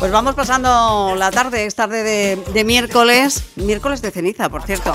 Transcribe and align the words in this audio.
Pues 0.00 0.12
vamos 0.12 0.34
pasando 0.34 1.14
la 1.14 1.30
tarde, 1.30 1.66
es 1.66 1.74
tarde 1.74 2.02
de, 2.02 2.64
miércoles, 2.64 3.44
miércoles 3.56 4.00
de 4.00 4.10
ceniza, 4.10 4.48
por 4.48 4.62
cierto. 4.62 4.92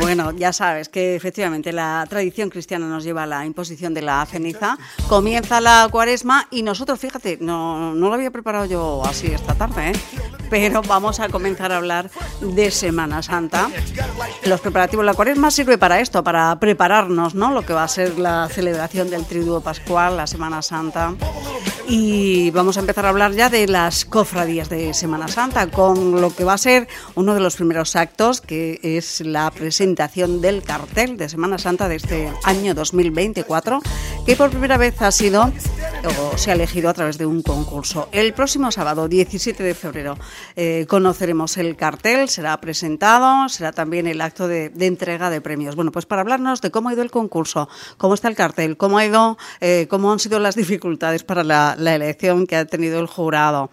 Bueno, 0.00 0.32
ya 0.32 0.52
sabes 0.52 0.88
que 0.88 1.14
efectivamente 1.14 1.72
la 1.72 2.04
tradición 2.10 2.50
cristiana 2.50 2.88
nos 2.88 3.04
lleva 3.04 3.22
a 3.22 3.26
la 3.26 3.46
imposición 3.46 3.94
de 3.94 4.02
la 4.02 4.26
ceniza. 4.26 4.76
Comienza 5.08 5.60
la 5.60 5.86
cuaresma 5.88 6.48
y 6.50 6.64
nosotros, 6.64 6.98
fíjate, 6.98 7.38
no, 7.40 7.94
no 7.94 8.08
lo 8.08 8.14
había 8.14 8.32
preparado 8.32 8.64
yo 8.64 9.02
así 9.06 9.28
esta 9.28 9.54
tarde, 9.54 9.90
¿eh? 9.90 10.00
pero 10.50 10.82
vamos 10.82 11.20
a 11.20 11.28
comenzar 11.28 11.70
a 11.70 11.76
hablar 11.76 12.10
de 12.40 12.72
Semana 12.72 13.22
Santa. 13.22 13.70
Los 14.44 14.60
preparativos 14.60 15.04
de 15.04 15.06
la 15.06 15.14
cuaresma 15.14 15.52
sirve 15.52 15.78
para 15.78 16.00
esto, 16.00 16.24
para 16.24 16.58
prepararnos, 16.58 17.36
¿no? 17.36 17.52
Lo 17.52 17.64
que 17.64 17.72
va 17.72 17.84
a 17.84 17.88
ser 17.88 18.18
la 18.18 18.48
celebración 18.50 19.10
del 19.10 19.26
Triduo 19.26 19.60
Pascual, 19.60 20.16
la 20.16 20.26
Semana 20.26 20.60
Santa. 20.60 21.14
Y 21.90 22.50
vamos 22.50 22.76
a 22.76 22.80
empezar 22.80 23.06
a 23.06 23.08
hablar 23.08 23.32
ya 23.32 23.48
de 23.48 23.66
las 23.66 24.04
cofradías 24.04 24.68
de 24.68 24.92
Semana 24.92 25.26
Santa, 25.26 25.70
con 25.70 26.20
lo 26.20 26.36
que 26.36 26.44
va 26.44 26.52
a 26.52 26.58
ser 26.58 26.86
uno 27.14 27.32
de 27.32 27.40
los 27.40 27.56
primeros 27.56 27.96
actos, 27.96 28.42
que 28.42 28.78
es 28.82 29.22
la 29.22 29.50
presentación 29.50 30.42
del 30.42 30.62
cartel 30.62 31.16
de 31.16 31.30
Semana 31.30 31.56
Santa 31.56 31.88
de 31.88 31.96
este 31.96 32.30
año 32.44 32.74
2024, 32.74 33.80
que 34.26 34.36
por 34.36 34.50
primera 34.50 34.76
vez 34.76 35.00
ha 35.00 35.10
sido 35.10 35.50
o 36.04 36.38
se 36.38 36.50
ha 36.50 36.54
elegido 36.54 36.88
a 36.88 36.94
través 36.94 37.18
de 37.18 37.26
un 37.26 37.42
concurso. 37.42 38.08
El 38.12 38.32
próximo 38.32 38.70
sábado, 38.70 39.08
17 39.08 39.62
de 39.62 39.74
febrero, 39.74 40.18
eh, 40.56 40.86
conoceremos 40.88 41.56
el 41.56 41.76
cartel, 41.76 42.28
será 42.28 42.60
presentado, 42.60 43.48
será 43.48 43.72
también 43.72 44.06
el 44.06 44.20
acto 44.20 44.46
de, 44.46 44.72
entrega 44.80 45.30
de 45.30 45.40
premios. 45.40 45.74
Bueno, 45.74 45.90
pues 45.90 46.06
para 46.06 46.20
hablarnos 46.20 46.60
de 46.60 46.70
cómo 46.70 46.88
ha 46.88 46.92
ido 46.92 47.02
el 47.02 47.10
concurso, 47.10 47.68
cómo 47.96 48.14
está 48.14 48.28
el 48.28 48.36
cartel, 48.36 48.76
cómo 48.76 48.98
ha 48.98 49.06
ido, 49.06 49.38
eh, 49.60 49.86
cómo 49.88 50.12
han 50.12 50.18
sido 50.18 50.38
las 50.38 50.54
dificultades 50.54 51.24
para 51.24 51.42
la, 51.44 51.76
la 51.78 51.94
elección 51.94 52.46
que 52.46 52.56
ha 52.56 52.64
tenido 52.64 53.00
el 53.00 53.06
jurado. 53.06 53.70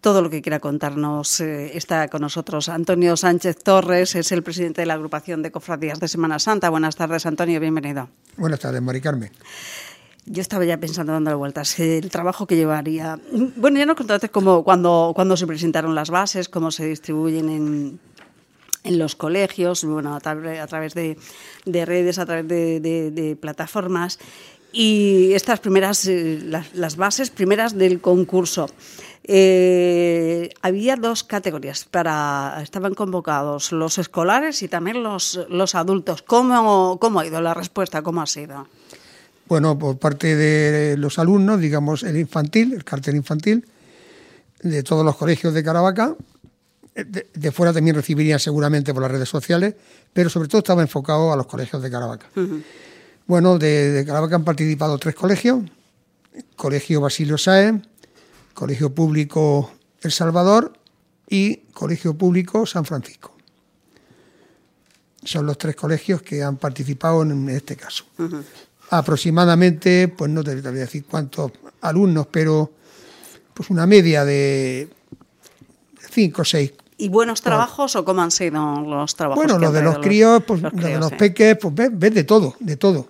Todo 0.00 0.22
lo 0.22 0.30
que 0.30 0.40
quiera 0.40 0.60
contarnos 0.60 1.40
eh, 1.40 1.76
está 1.76 2.06
con 2.08 2.20
nosotros 2.20 2.68
Antonio 2.68 3.16
Sánchez 3.16 3.56
Torres, 3.62 4.14
es 4.14 4.30
el 4.30 4.42
presidente 4.44 4.82
de 4.82 4.86
la 4.86 4.94
agrupación 4.94 5.42
de 5.42 5.50
cofradías 5.50 5.98
de 5.98 6.06
Semana 6.06 6.38
Santa. 6.38 6.70
Buenas 6.70 6.94
tardes, 6.94 7.26
Antonio, 7.26 7.58
bienvenido. 7.58 8.08
Buenas 8.36 8.60
tardes, 8.60 8.80
Mari 8.82 9.00
Carmen. 9.00 9.32
Yo 10.26 10.42
estaba 10.42 10.64
ya 10.64 10.76
pensando, 10.78 11.12
dándole 11.12 11.36
vueltas, 11.36 11.78
el 11.80 12.10
trabajo 12.10 12.46
que 12.46 12.56
llevaría. 12.56 13.18
Bueno, 13.56 13.78
ya 13.78 13.86
nos 13.86 13.96
contaste 13.96 14.28
cómo, 14.28 14.62
cuando, 14.64 15.12
cuando 15.14 15.36
se 15.36 15.46
presentaron 15.46 15.94
las 15.94 16.10
bases, 16.10 16.48
cómo 16.48 16.70
se 16.70 16.84
distribuyen 16.86 17.48
en, 17.48 18.00
en 18.84 18.98
los 18.98 19.14
colegios, 19.16 19.84
bueno, 19.84 20.14
a, 20.14 20.20
tra- 20.20 20.60
a 20.60 20.66
través 20.66 20.94
de, 20.94 21.16
de 21.64 21.84
redes, 21.84 22.18
a 22.18 22.26
través 22.26 22.46
de, 22.48 22.80
de- 22.80 23.10
de 23.12 23.36
plataformas. 23.36 24.18
Y 24.78 25.32
estas 25.32 25.58
primeras, 25.60 26.04
eh, 26.04 26.38
las, 26.44 26.74
las 26.74 26.96
bases 26.96 27.30
primeras 27.30 27.78
del 27.78 28.02
concurso. 28.02 28.68
Eh, 29.24 30.50
había 30.60 30.96
dos 30.96 31.24
categorías 31.24 31.86
para 31.86 32.60
estaban 32.62 32.92
convocados 32.92 33.72
los 33.72 33.96
escolares 33.96 34.62
y 34.62 34.68
también 34.68 35.02
los, 35.02 35.40
los 35.48 35.74
adultos. 35.74 36.20
¿Cómo, 36.20 36.98
¿Cómo 37.00 37.20
ha 37.20 37.26
ido 37.26 37.40
la 37.40 37.54
respuesta? 37.54 38.02
¿Cómo 38.02 38.20
ha 38.20 38.26
sido? 38.26 38.68
Bueno, 39.48 39.78
por 39.78 39.96
parte 39.96 40.36
de 40.36 40.98
los 40.98 41.18
alumnos, 41.18 41.58
digamos, 41.58 42.02
el 42.02 42.18
infantil, 42.18 42.74
el 42.74 42.84
cartel 42.84 43.16
infantil, 43.16 43.64
de 44.60 44.82
todos 44.82 45.06
los 45.06 45.16
colegios 45.16 45.54
de 45.54 45.64
Caravaca, 45.64 46.14
de, 46.94 47.28
de 47.32 47.50
fuera 47.50 47.72
también 47.72 47.96
recibirían 47.96 48.40
seguramente 48.40 48.92
por 48.92 49.00
las 49.00 49.10
redes 49.10 49.30
sociales, 49.30 49.74
pero 50.12 50.28
sobre 50.28 50.48
todo 50.48 50.58
estaba 50.58 50.82
enfocado 50.82 51.32
a 51.32 51.36
los 51.36 51.46
colegios 51.46 51.82
de 51.82 51.90
Caravaca. 51.90 52.26
Bueno, 53.26 53.58
de, 53.58 53.90
de 53.92 54.04
Caravaca 54.04 54.36
han 54.36 54.44
participado 54.44 54.98
tres 54.98 55.14
colegios, 55.14 55.62
Colegio 56.54 57.00
Basilio 57.00 57.38
Sáenz, 57.38 57.86
Colegio 58.54 58.94
Público 58.94 59.70
El 60.00 60.12
Salvador 60.12 60.72
y 61.28 61.56
Colegio 61.72 62.14
Público 62.14 62.66
San 62.66 62.84
Francisco. 62.84 63.32
Son 65.24 65.44
los 65.44 65.58
tres 65.58 65.76
colegios 65.76 66.22
que 66.22 66.42
han 66.42 66.56
participado 66.56 67.22
en 67.22 67.48
este 67.48 67.76
caso. 67.76 68.04
Aproximadamente, 68.90 70.08
pues 70.08 70.30
no 70.30 70.44
te, 70.44 70.54
voy 70.54 70.68
a 70.68 70.72
decir 70.72 71.04
cuántos 71.04 71.52
alumnos, 71.80 72.28
pero 72.30 72.70
pues 73.52 73.70
una 73.70 73.86
media 73.86 74.24
de 74.24 74.88
cinco 76.10 76.42
o 76.42 76.44
seis. 76.44 76.72
¿Y 76.96 77.08
buenos 77.08 77.42
trabajos 77.42 77.96
o 77.96 78.04
cómo 78.04 78.22
han 78.22 78.30
sido 78.30 78.80
los 78.80 79.16
trabajos? 79.16 79.44
Bueno, 79.44 79.58
los 79.58 79.72
de 79.72 79.82
los 79.82 79.98
críos, 79.98 80.42
pues 80.46 80.62
los 80.62 80.72
los 80.72 80.84
de 80.84 80.98
los 80.98 81.12
peques, 81.12 81.58
pues 81.60 81.74
ves, 81.74 81.90
ves 81.92 82.14
de 82.14 82.24
todo, 82.24 82.54
de 82.60 82.76
todo. 82.76 83.08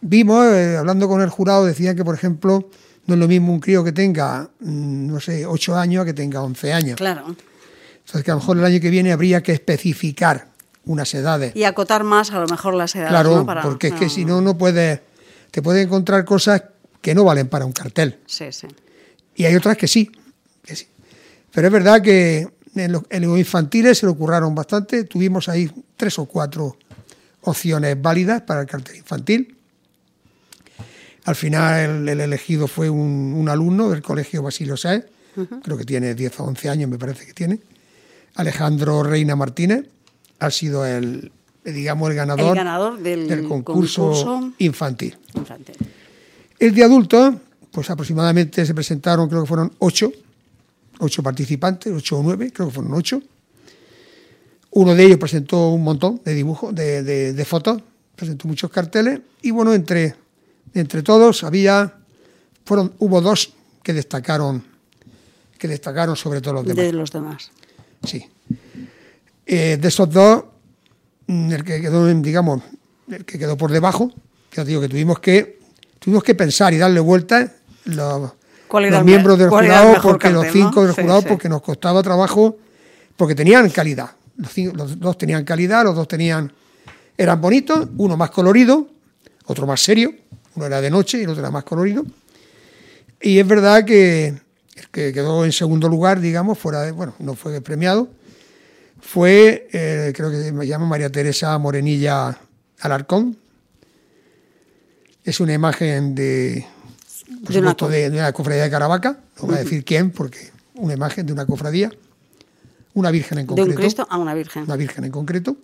Vimos, 0.00 0.46
eh, 0.46 0.76
hablando 0.76 1.08
con 1.08 1.20
el 1.20 1.28
jurado, 1.28 1.64
decían 1.64 1.96
que, 1.96 2.04
por 2.04 2.14
ejemplo, 2.14 2.70
no 3.06 3.14
es 3.14 3.20
lo 3.20 3.26
mismo 3.28 3.52
un 3.52 3.60
crío 3.60 3.82
que 3.82 3.92
tenga, 3.92 4.48
mm, 4.60 5.06
no 5.08 5.20
sé, 5.20 5.44
ocho 5.46 5.76
años 5.76 6.02
a 6.02 6.04
que 6.04 6.12
tenga 6.14 6.42
11 6.42 6.72
años. 6.72 6.96
Claro. 6.96 7.34
Entonces, 7.98 8.24
que 8.24 8.30
a 8.30 8.34
lo 8.34 8.40
mejor 8.40 8.58
el 8.58 8.64
año 8.64 8.80
que 8.80 8.90
viene 8.90 9.12
habría 9.12 9.42
que 9.42 9.52
especificar 9.52 10.48
unas 10.84 11.12
edades. 11.14 11.54
Y 11.54 11.64
acotar 11.64 12.04
más 12.04 12.30
a 12.32 12.40
lo 12.40 12.46
mejor 12.46 12.74
las 12.74 12.94
edades, 12.94 13.10
Claro, 13.10 13.36
¿no? 13.36 13.46
Para- 13.46 13.62
porque 13.62 13.88
es 13.88 13.94
que 13.94 14.08
si 14.08 14.24
no, 14.24 14.40
no 14.40 14.56
puedes, 14.56 15.00
te 15.50 15.60
puedes 15.62 15.84
encontrar 15.84 16.24
cosas 16.24 16.62
que 17.02 17.14
no 17.14 17.24
valen 17.24 17.48
para 17.48 17.66
un 17.66 17.72
cartel. 17.72 18.18
Sí, 18.26 18.46
sí. 18.52 18.66
Y 19.34 19.44
hay 19.44 19.54
otras 19.56 19.76
que 19.76 19.86
sí, 19.88 20.10
que 20.64 20.74
sí. 20.76 20.86
Pero 21.52 21.66
es 21.68 21.72
verdad 21.72 22.00
que 22.02 22.48
en 22.74 22.92
los, 22.92 23.02
en 23.10 23.22
los 23.26 23.38
infantiles 23.38 23.98
se 23.98 24.06
lo 24.06 24.14
curraron 24.16 24.54
bastante. 24.54 25.04
Tuvimos 25.04 25.48
ahí 25.48 25.70
tres 25.96 26.18
o 26.18 26.24
cuatro 26.24 26.76
opciones 27.42 28.00
válidas 28.00 28.42
para 28.42 28.62
el 28.62 28.66
cartel 28.66 28.96
infantil. 28.96 29.57
Al 31.28 31.34
final 31.36 31.78
el, 32.02 32.08
el 32.08 32.20
elegido 32.22 32.66
fue 32.66 32.88
un, 32.88 33.34
un 33.36 33.48
alumno 33.50 33.90
del 33.90 34.00
colegio 34.00 34.42
Basilio 34.42 34.78
Sáez, 34.78 35.04
creo 35.62 35.76
que 35.76 35.84
tiene 35.84 36.14
10 36.14 36.40
o 36.40 36.44
11 36.44 36.68
años, 36.70 36.88
me 36.90 36.96
parece 36.98 37.26
que 37.26 37.34
tiene. 37.34 37.60
Alejandro 38.36 39.02
Reina 39.02 39.36
Martínez 39.36 39.84
ha 40.38 40.50
sido 40.50 40.86
el, 40.86 41.30
digamos, 41.64 42.08
el 42.08 42.16
ganador, 42.16 42.50
El 42.52 42.54
ganador 42.54 42.98
del 43.00 43.46
concurso, 43.46 44.02
concurso 44.10 44.52
infantil. 44.58 45.18
Infantil. 45.34 45.74
El 46.58 46.74
de 46.74 46.82
adultos, 46.82 47.34
pues 47.72 47.90
aproximadamente 47.90 48.64
se 48.64 48.72
presentaron, 48.74 49.28
creo 49.28 49.42
que 49.42 49.48
fueron 49.48 49.70
ocho, 49.80 50.10
ocho 51.00 51.22
participantes, 51.22 51.92
ocho 51.94 52.18
o 52.18 52.22
nueve, 52.22 52.50
creo 52.54 52.68
que 52.68 52.74
fueron 52.74 52.94
ocho. 52.94 53.20
Uno 54.70 54.94
de 54.94 55.04
ellos 55.04 55.18
presentó 55.18 55.68
un 55.70 55.82
montón 55.84 56.22
de 56.24 56.32
dibujos, 56.34 56.74
de, 56.74 57.02
de- 57.02 57.32
de 57.34 57.44
fotos, 57.44 57.82
presentó 58.16 58.48
muchos 58.48 58.70
carteles 58.70 59.20
y 59.42 59.50
bueno, 59.50 59.74
entre, 59.74 60.14
entre 60.74 61.02
todos 61.02 61.44
había, 61.44 61.94
fueron, 62.64 62.92
hubo 62.98 63.20
dos 63.20 63.52
que 63.82 63.92
destacaron, 63.92 64.62
que 65.58 65.68
destacaron 65.68 66.16
sobre 66.16 66.40
todos 66.40 66.56
los 66.56 66.64
demás. 66.66 66.84
De 66.84 66.92
los 66.92 67.10
demás. 67.10 67.50
Sí. 68.04 68.24
Eh, 69.46 69.78
de 69.80 69.88
esos 69.88 70.10
dos, 70.10 70.44
mm, 71.26 71.52
el 71.52 71.64
que 71.64 71.80
quedó, 71.80 72.06
digamos, 72.14 72.62
el 73.10 73.24
que 73.24 73.38
quedó 73.38 73.56
por 73.56 73.70
debajo, 73.70 74.12
ya 74.54 74.64
digo 74.64 74.80
que 74.80 74.88
tuvimos 74.88 75.18
que 75.20 75.58
tuvimos 75.98 76.22
que 76.22 76.34
pensar 76.34 76.72
y 76.74 76.78
darle 76.78 77.00
vueltas 77.00 77.50
los, 77.84 78.32
¿Cuál 78.68 78.84
era 78.84 78.98
los 78.98 79.04
miembros 79.06 79.38
del 79.38 79.48
jurado, 79.48 79.96
porque 80.02 80.30
los 80.30 80.46
cinco 80.52 80.80
no? 80.82 80.86
del 80.86 80.94
Sí, 80.94 81.02
jurado, 81.02 81.20
sí. 81.22 81.26
porque 81.28 81.48
nos 81.48 81.62
costaba 81.62 82.02
trabajo, 82.02 82.56
porque 83.16 83.34
tenían 83.34 83.68
calidad. 83.70 84.10
Los, 84.36 84.52
cinco- 84.52 84.76
los 84.76 84.98
dos 85.00 85.16
tenían 85.18 85.44
calidad, 85.44 85.82
los 85.84 85.96
dos 85.96 86.06
tenían, 86.06 86.52
eran 87.16 87.40
bonitos, 87.40 87.88
uno 87.96 88.16
más 88.16 88.30
colorido, 88.30 88.86
otro 89.46 89.66
más 89.66 89.80
serio, 89.82 90.14
uno 90.58 90.66
era 90.66 90.80
de 90.80 90.90
noche 90.90 91.18
y 91.18 91.22
el 91.22 91.28
otro 91.30 91.40
era 91.40 91.50
más 91.50 91.64
colorido. 91.64 92.04
Y 93.20 93.38
es 93.38 93.46
verdad 93.46 93.84
que 93.84 94.26
el 94.28 94.88
que 94.90 95.12
quedó 95.12 95.44
en 95.44 95.52
segundo 95.52 95.88
lugar, 95.88 96.20
digamos, 96.20 96.58
fuera 96.58 96.82
de, 96.82 96.90
bueno, 96.92 97.14
no 97.20 97.34
fue 97.34 97.60
premiado, 97.60 98.08
fue, 99.00 99.68
eh, 99.72 100.12
creo 100.16 100.30
que 100.30 100.52
me 100.52 100.66
llama 100.66 100.86
María 100.86 101.10
Teresa 101.10 101.56
Morenilla 101.58 102.36
Alarcón. 102.80 103.36
Es 105.24 105.40
una 105.40 105.52
imagen 105.52 106.14
de, 106.14 106.66
por 107.44 107.52
De 107.52 107.58
una 107.60 107.70
supuesto, 107.70 107.86
co- 107.86 107.90
de, 107.92 108.10
de 108.10 108.18
una 108.18 108.32
cofradía 108.32 108.64
de 108.64 108.70
Caravaca, 108.70 109.18
no 109.40 109.46
voy 109.46 109.56
a 109.56 109.58
decir 109.58 109.84
quién, 109.84 110.10
porque 110.10 110.50
una 110.74 110.94
imagen 110.94 111.26
de 111.26 111.32
una 111.32 111.46
cofradía, 111.46 111.90
una 112.94 113.10
virgen 113.10 113.38
en 113.38 113.46
De 113.46 113.48
concreto 113.48 113.70
un 113.70 113.76
Cristo 113.76 114.06
a 114.10 114.18
una 114.18 114.34
Virgen. 114.34 114.64
una 114.64 114.76
virgen 114.76 115.04
en 115.04 115.10
concreto. 115.12 115.56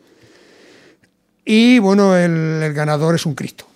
Y 1.45 1.79
bueno, 1.79 2.17
el, 2.17 2.63
el 2.63 2.73
ganador 2.73 3.15
es 3.17 3.27
un 3.27 3.35
Cristo. 3.35 3.67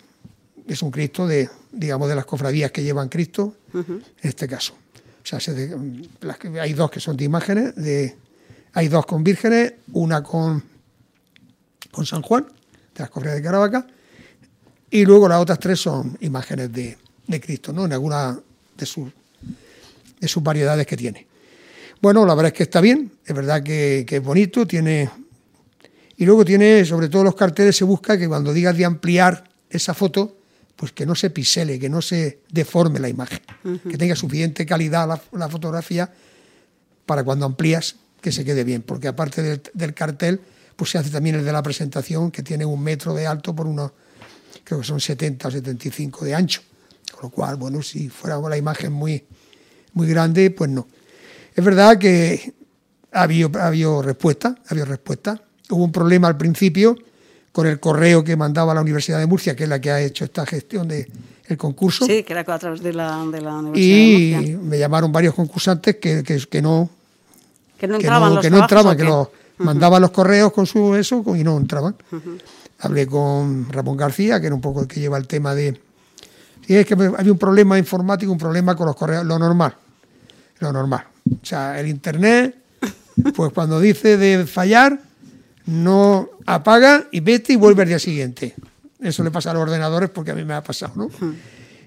Es 0.68 0.82
un 0.82 0.90
Cristo 0.90 1.26
de, 1.26 1.48
digamos, 1.72 2.08
de 2.08 2.14
las 2.14 2.26
cofradías 2.26 2.70
que 2.70 2.82
llevan 2.82 3.08
Cristo, 3.08 3.56
en 3.74 4.02
este 4.22 4.46
caso. 4.46 4.74
O 4.74 5.26
sea, 5.26 5.40
se 5.40 5.52
de- 5.54 6.08
las 6.20 6.38
que- 6.38 6.60
hay 6.60 6.72
dos 6.74 6.90
que 6.90 7.00
son 7.00 7.16
de 7.16 7.24
imágenes, 7.24 7.74
de 7.74 8.16
Hay 8.74 8.88
dos 8.88 9.06
con 9.06 9.24
vírgenes, 9.24 9.72
una 9.94 10.22
con, 10.22 10.62
con 11.90 12.04
San 12.06 12.20
Juan, 12.22 12.44
de 12.94 13.00
las 13.00 13.08
cofradías 13.10 13.36
de 13.38 13.42
Caravaca, 13.42 13.86
y 14.90 15.04
luego 15.06 15.26
las 15.28 15.40
otras 15.40 15.58
tres 15.58 15.80
son 15.80 16.16
imágenes 16.20 16.70
de, 16.72 16.96
de 17.26 17.40
Cristo, 17.40 17.72
¿no? 17.72 17.86
En 17.86 17.92
alguna 17.94 18.38
de 18.76 18.86
sus, 18.86 19.10
de 20.20 20.28
sus 20.28 20.42
variedades 20.42 20.86
que 20.86 20.96
tiene. 20.96 21.26
Bueno, 22.00 22.24
la 22.26 22.34
verdad 22.34 22.52
es 22.52 22.56
que 22.56 22.62
está 22.64 22.80
bien, 22.80 23.10
es 23.24 23.34
verdad 23.34 23.62
que, 23.62 24.04
que 24.06 24.16
es 24.16 24.22
bonito, 24.22 24.66
tiene... 24.66 25.10
Y 26.18 26.26
luego 26.26 26.44
tiene, 26.44 26.84
sobre 26.84 27.08
todo 27.08 27.24
los 27.24 27.34
carteles, 27.34 27.74
se 27.76 27.84
busca 27.84 28.18
que 28.18 28.28
cuando 28.28 28.52
digas 28.52 28.76
de 28.76 28.84
ampliar 28.84 29.44
esa 29.70 29.94
foto, 29.94 30.36
pues 30.78 30.92
que 30.92 31.04
no 31.04 31.16
se 31.16 31.30
pisele, 31.30 31.76
que 31.80 31.88
no 31.88 32.00
se 32.00 32.38
deforme 32.52 33.00
la 33.00 33.08
imagen, 33.08 33.40
que 33.90 33.98
tenga 33.98 34.14
suficiente 34.14 34.64
calidad 34.64 35.08
la, 35.08 35.20
la 35.32 35.48
fotografía 35.48 36.08
para 37.04 37.24
cuando 37.24 37.46
amplías 37.46 37.96
que 38.20 38.30
se 38.30 38.44
quede 38.44 38.62
bien, 38.62 38.82
porque 38.82 39.08
aparte 39.08 39.42
del, 39.42 39.60
del 39.74 39.92
cartel, 39.92 40.40
pues 40.76 40.92
se 40.92 40.98
hace 40.98 41.10
también 41.10 41.34
el 41.34 41.44
de 41.44 41.50
la 41.50 41.64
presentación, 41.64 42.30
que 42.30 42.44
tiene 42.44 42.64
un 42.64 42.80
metro 42.80 43.12
de 43.12 43.26
alto 43.26 43.56
por 43.56 43.66
unos, 43.66 43.90
creo 44.62 44.78
que 44.78 44.86
son 44.86 45.00
70 45.00 45.48
o 45.48 45.50
75 45.50 46.24
de 46.24 46.36
ancho. 46.36 46.62
Con 47.10 47.24
lo 47.24 47.30
cual, 47.30 47.56
bueno, 47.56 47.82
si 47.82 48.08
fuera 48.08 48.38
la 48.38 48.56
imagen 48.56 48.92
muy, 48.92 49.24
muy 49.94 50.06
grande, 50.06 50.52
pues 50.52 50.70
no. 50.70 50.86
Es 51.56 51.64
verdad 51.64 51.98
que 51.98 52.54
ha 53.10 53.22
habido, 53.22 53.50
ha 53.58 53.66
habido 53.66 54.00
respuesta, 54.00 54.54
ha 54.64 54.70
habido 54.70 54.86
respuesta. 54.86 55.42
Hubo 55.70 55.82
un 55.82 55.90
problema 55.90 56.28
al 56.28 56.36
principio 56.36 56.96
con 57.58 57.66
el 57.66 57.80
correo 57.80 58.22
que 58.22 58.36
mandaba 58.36 58.72
la 58.72 58.80
Universidad 58.80 59.18
de 59.18 59.26
Murcia, 59.26 59.56
que 59.56 59.64
es 59.64 59.68
la 59.68 59.80
que 59.80 59.90
ha 59.90 60.00
hecho 60.00 60.24
esta 60.24 60.46
gestión 60.46 60.86
del 60.86 61.08
el 61.48 61.56
concurso. 61.56 62.06
Sí, 62.06 62.22
que 62.22 62.32
era 62.32 62.42
a 62.42 62.56
través 62.56 62.80
de 62.80 62.92
la, 62.92 63.26
de 63.32 63.40
la 63.40 63.56
Universidad 63.56 63.74
y 63.74 64.30
de 64.30 64.36
Murcia. 64.36 64.58
me 64.58 64.78
llamaron 64.78 65.10
varios 65.10 65.34
concursantes 65.34 65.96
que, 65.96 66.22
que, 66.22 66.38
que 66.38 66.62
no, 66.62 66.88
Que 67.76 67.88
no 67.88 67.98
que 67.98 68.04
entraban 68.04 68.28
no, 68.28 68.34
los 68.36 68.44
que 68.44 68.50
no 68.50 68.60
entraban, 68.60 68.94
¿o 68.94 68.96
que 68.96 69.02
los 69.02 69.28
mandaban 69.56 70.00
los 70.00 70.12
correos 70.12 70.52
con 70.52 70.66
su 70.66 70.94
eso 70.94 71.24
y 71.34 71.42
no 71.42 71.56
entraban. 71.56 71.96
Hablé 72.78 73.08
con 73.08 73.68
Ramón 73.72 73.96
García, 73.96 74.38
que 74.40 74.46
era 74.46 74.54
un 74.54 74.60
poco 74.60 74.82
el 74.82 74.86
que 74.86 75.00
lleva 75.00 75.18
el 75.18 75.26
tema 75.26 75.52
de... 75.52 75.80
Y 76.68 76.76
es 76.76 76.86
que 76.86 76.94
había 76.94 77.32
un 77.32 77.38
problema 77.38 77.76
informático, 77.76 78.30
un 78.30 78.38
problema 78.38 78.76
con 78.76 78.86
los 78.86 78.94
correos, 78.94 79.26
lo 79.26 79.36
normal, 79.36 79.74
lo 80.60 80.72
normal. 80.72 81.06
O 81.42 81.44
sea, 81.44 81.80
el 81.80 81.88
Internet, 81.88 82.54
pues 83.34 83.52
cuando 83.52 83.80
dice 83.80 84.16
de 84.16 84.46
fallar, 84.46 85.07
no 85.68 86.30
apaga 86.46 87.08
y 87.12 87.20
vete 87.20 87.52
y 87.52 87.56
vuelve 87.56 87.82
al 87.82 87.88
día 87.88 87.98
siguiente. 87.98 88.54
Eso 89.00 89.22
le 89.22 89.30
pasa 89.30 89.50
a 89.50 89.54
los 89.54 89.62
ordenadores 89.62 90.08
porque 90.08 90.30
a 90.30 90.34
mí 90.34 90.42
me 90.42 90.54
ha 90.54 90.62
pasado, 90.62 90.94
¿no? 90.96 91.10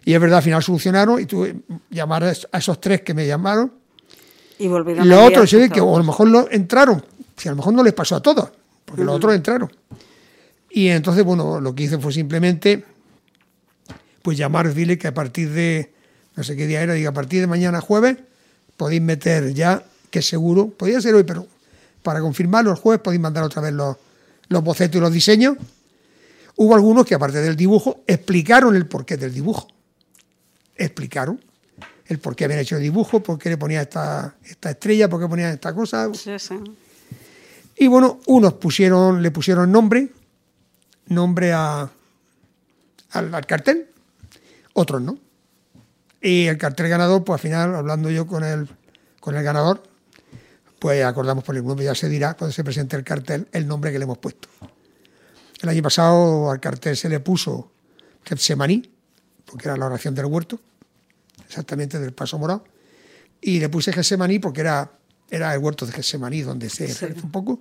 Y 0.06 0.13
es 0.13 0.22
verdad, 0.22 0.38
al 0.38 0.44
final 0.44 0.62
solucionaron 0.62 1.19
y 1.19 1.25
tuve 1.25 1.54
que 1.54 1.57
llamar 1.89 2.24
a 2.24 2.57
esos 2.57 2.80
tres 2.80 3.01
que 3.01 3.16
me 3.16 3.25
llamaron 3.25 3.72
Y 4.60 4.68
volvieron 4.68 5.10
los 5.10 5.28
otros, 5.28 5.50
sus 5.50 5.68
que 5.69 5.81
o 5.81 5.95
a 5.95 5.98
lo 5.98 6.04
mejor 6.04 6.28
lo 6.28 6.50
entraron, 6.51 7.04
si 7.36 7.50
a 7.50 7.54
lo 7.54 7.57
mejor 7.57 7.74
no 7.74 7.83
les 7.83 7.94
pasó 7.94 8.16
a 8.16 8.22
todos, 8.22 8.50
porque 8.86 9.04
los 9.04 9.16
otros 9.16 9.33
entraron. 9.33 9.72
Y 10.69 10.89
entonces, 10.89 11.24
bueno, 11.24 11.60
lo 11.60 11.74
que 11.74 11.84
hice 11.84 11.98
fue 11.98 12.13
simplemente, 12.13 12.86
pues 14.22 14.38
llamar, 14.38 14.68
decirle 14.68 15.00
que 15.00 15.07
a 15.07 15.13
partir 15.13 15.50
de, 15.50 15.92
no 16.36 16.44
sé 16.44 16.56
qué 16.56 16.68
día 16.68 16.84
era, 16.84 16.94
diga, 16.94 17.10
a 17.10 17.13
partir 17.13 17.42
de 17.42 17.48
mañana 17.48 17.81
jueves, 17.81 18.18
podéis 18.77 19.01
meter 19.01 19.56
ya, 19.56 19.84
que 20.12 20.22
seguro, 20.22 20.68
podría 20.69 21.01
ser 21.01 21.16
hoy, 21.16 21.24
pero 21.24 21.48
para 22.03 22.19
confirmarlo 22.19 22.71
el 22.71 22.77
jueves 22.77 23.01
podéis 23.01 23.21
mandar 23.21 23.44
otra 23.44 23.62
vez 23.62 23.74
los, 23.74 23.98
los 24.48 24.63
bocetos 24.63 24.98
y 24.98 25.00
los 25.00 25.12
diseños. 25.12 25.57
Hubo 26.56 26.75
algunos 26.75 27.06
que 27.06 27.15
aparte 27.15 27.39
del 27.39 27.56
dibujo 27.56 28.03
explicaron 28.06 28.75
el 28.75 28.88
porqué 28.88 29.18
del 29.18 29.33
dibujo. 29.33 29.68
Explicaron 30.75 31.39
el 32.06 32.19
por 32.19 32.36
qué 32.36 32.45
habían 32.45 32.59
hecho 32.59 32.75
el 32.75 32.81
dibujo, 32.81 33.24
por 33.24 33.39
qué 33.39 33.50
le 33.50 33.57
ponía 33.57 33.81
esta, 33.81 34.36
esta 34.44 34.71
estrella, 34.71 35.09
por 35.09 35.21
qué 35.21 35.27
ponían 35.27 35.53
esta 35.53 35.74
cosa. 35.74 36.09
Sí, 36.13 36.38
sí. 36.38 36.56
Y 37.77 37.88
bueno, 37.88 38.19
unos 38.27 38.53
pusieron, 38.53 39.21
le 39.21 39.31
pusieron 39.31 39.71
nombre, 39.71 40.09
nombre 41.07 41.53
a, 41.53 41.89
al, 43.12 43.33
al 43.33 43.45
cartel, 43.45 43.88
otros 44.74 45.01
no. 45.01 45.18
Y 46.21 46.48
el 46.48 46.57
cartel 46.57 46.89
ganador, 46.89 47.24
pues 47.24 47.39
al 47.39 47.42
final, 47.42 47.75
hablando 47.75 48.09
yo 48.09 48.27
con 48.27 48.44
el, 48.44 48.69
con 49.19 49.36
el 49.36 49.44
ganador, 49.44 49.81
pues 50.81 51.06
acordamos 51.06 51.44
por 51.44 51.56
el 51.56 51.63
nombre, 51.63 51.86
ya 51.86 51.94
se 51.94 52.10
dirá 52.10 52.33
cuando 52.33 52.51
se 52.51 52.63
presente 52.63 52.95
el 52.95 53.04
cartel 53.04 53.48
el 53.51 53.68
nombre 53.68 53.92
que 53.92 54.00
le 54.00 54.06
hemos 54.06 54.18
puesto. 54.18 54.48
El 55.62 55.69
año 55.69 55.83
pasado 55.83 56.50
al 56.50 56.60
cartel 56.60 56.98
se 56.98 57.07
le 57.07 57.19
puso 57.19 57.72
Getsemaní, 58.25 58.89
porque 59.45 59.68
era 59.68 59.78
la 59.78 59.86
oración 59.86 60.16
del 60.16 60.25
huerto, 60.25 60.60
exactamente 61.48 62.00
del 62.00 62.13
paso 62.13 62.39
morado, 62.39 62.63
y 63.39 63.60
le 63.60 63.69
puse 63.69 63.94
Getsemaní 63.94 64.39
porque 64.39 64.62
era, 64.62 64.92
era 65.30 65.54
el 65.54 65.60
huerto 65.60 65.86
de 65.86 65.92
Getsemaní, 65.92 66.42
donde 66.42 66.68
se 66.68 66.88
Sí. 66.88 67.00
realiza 67.06 67.25
un 67.27 67.31
poco. 67.31 67.60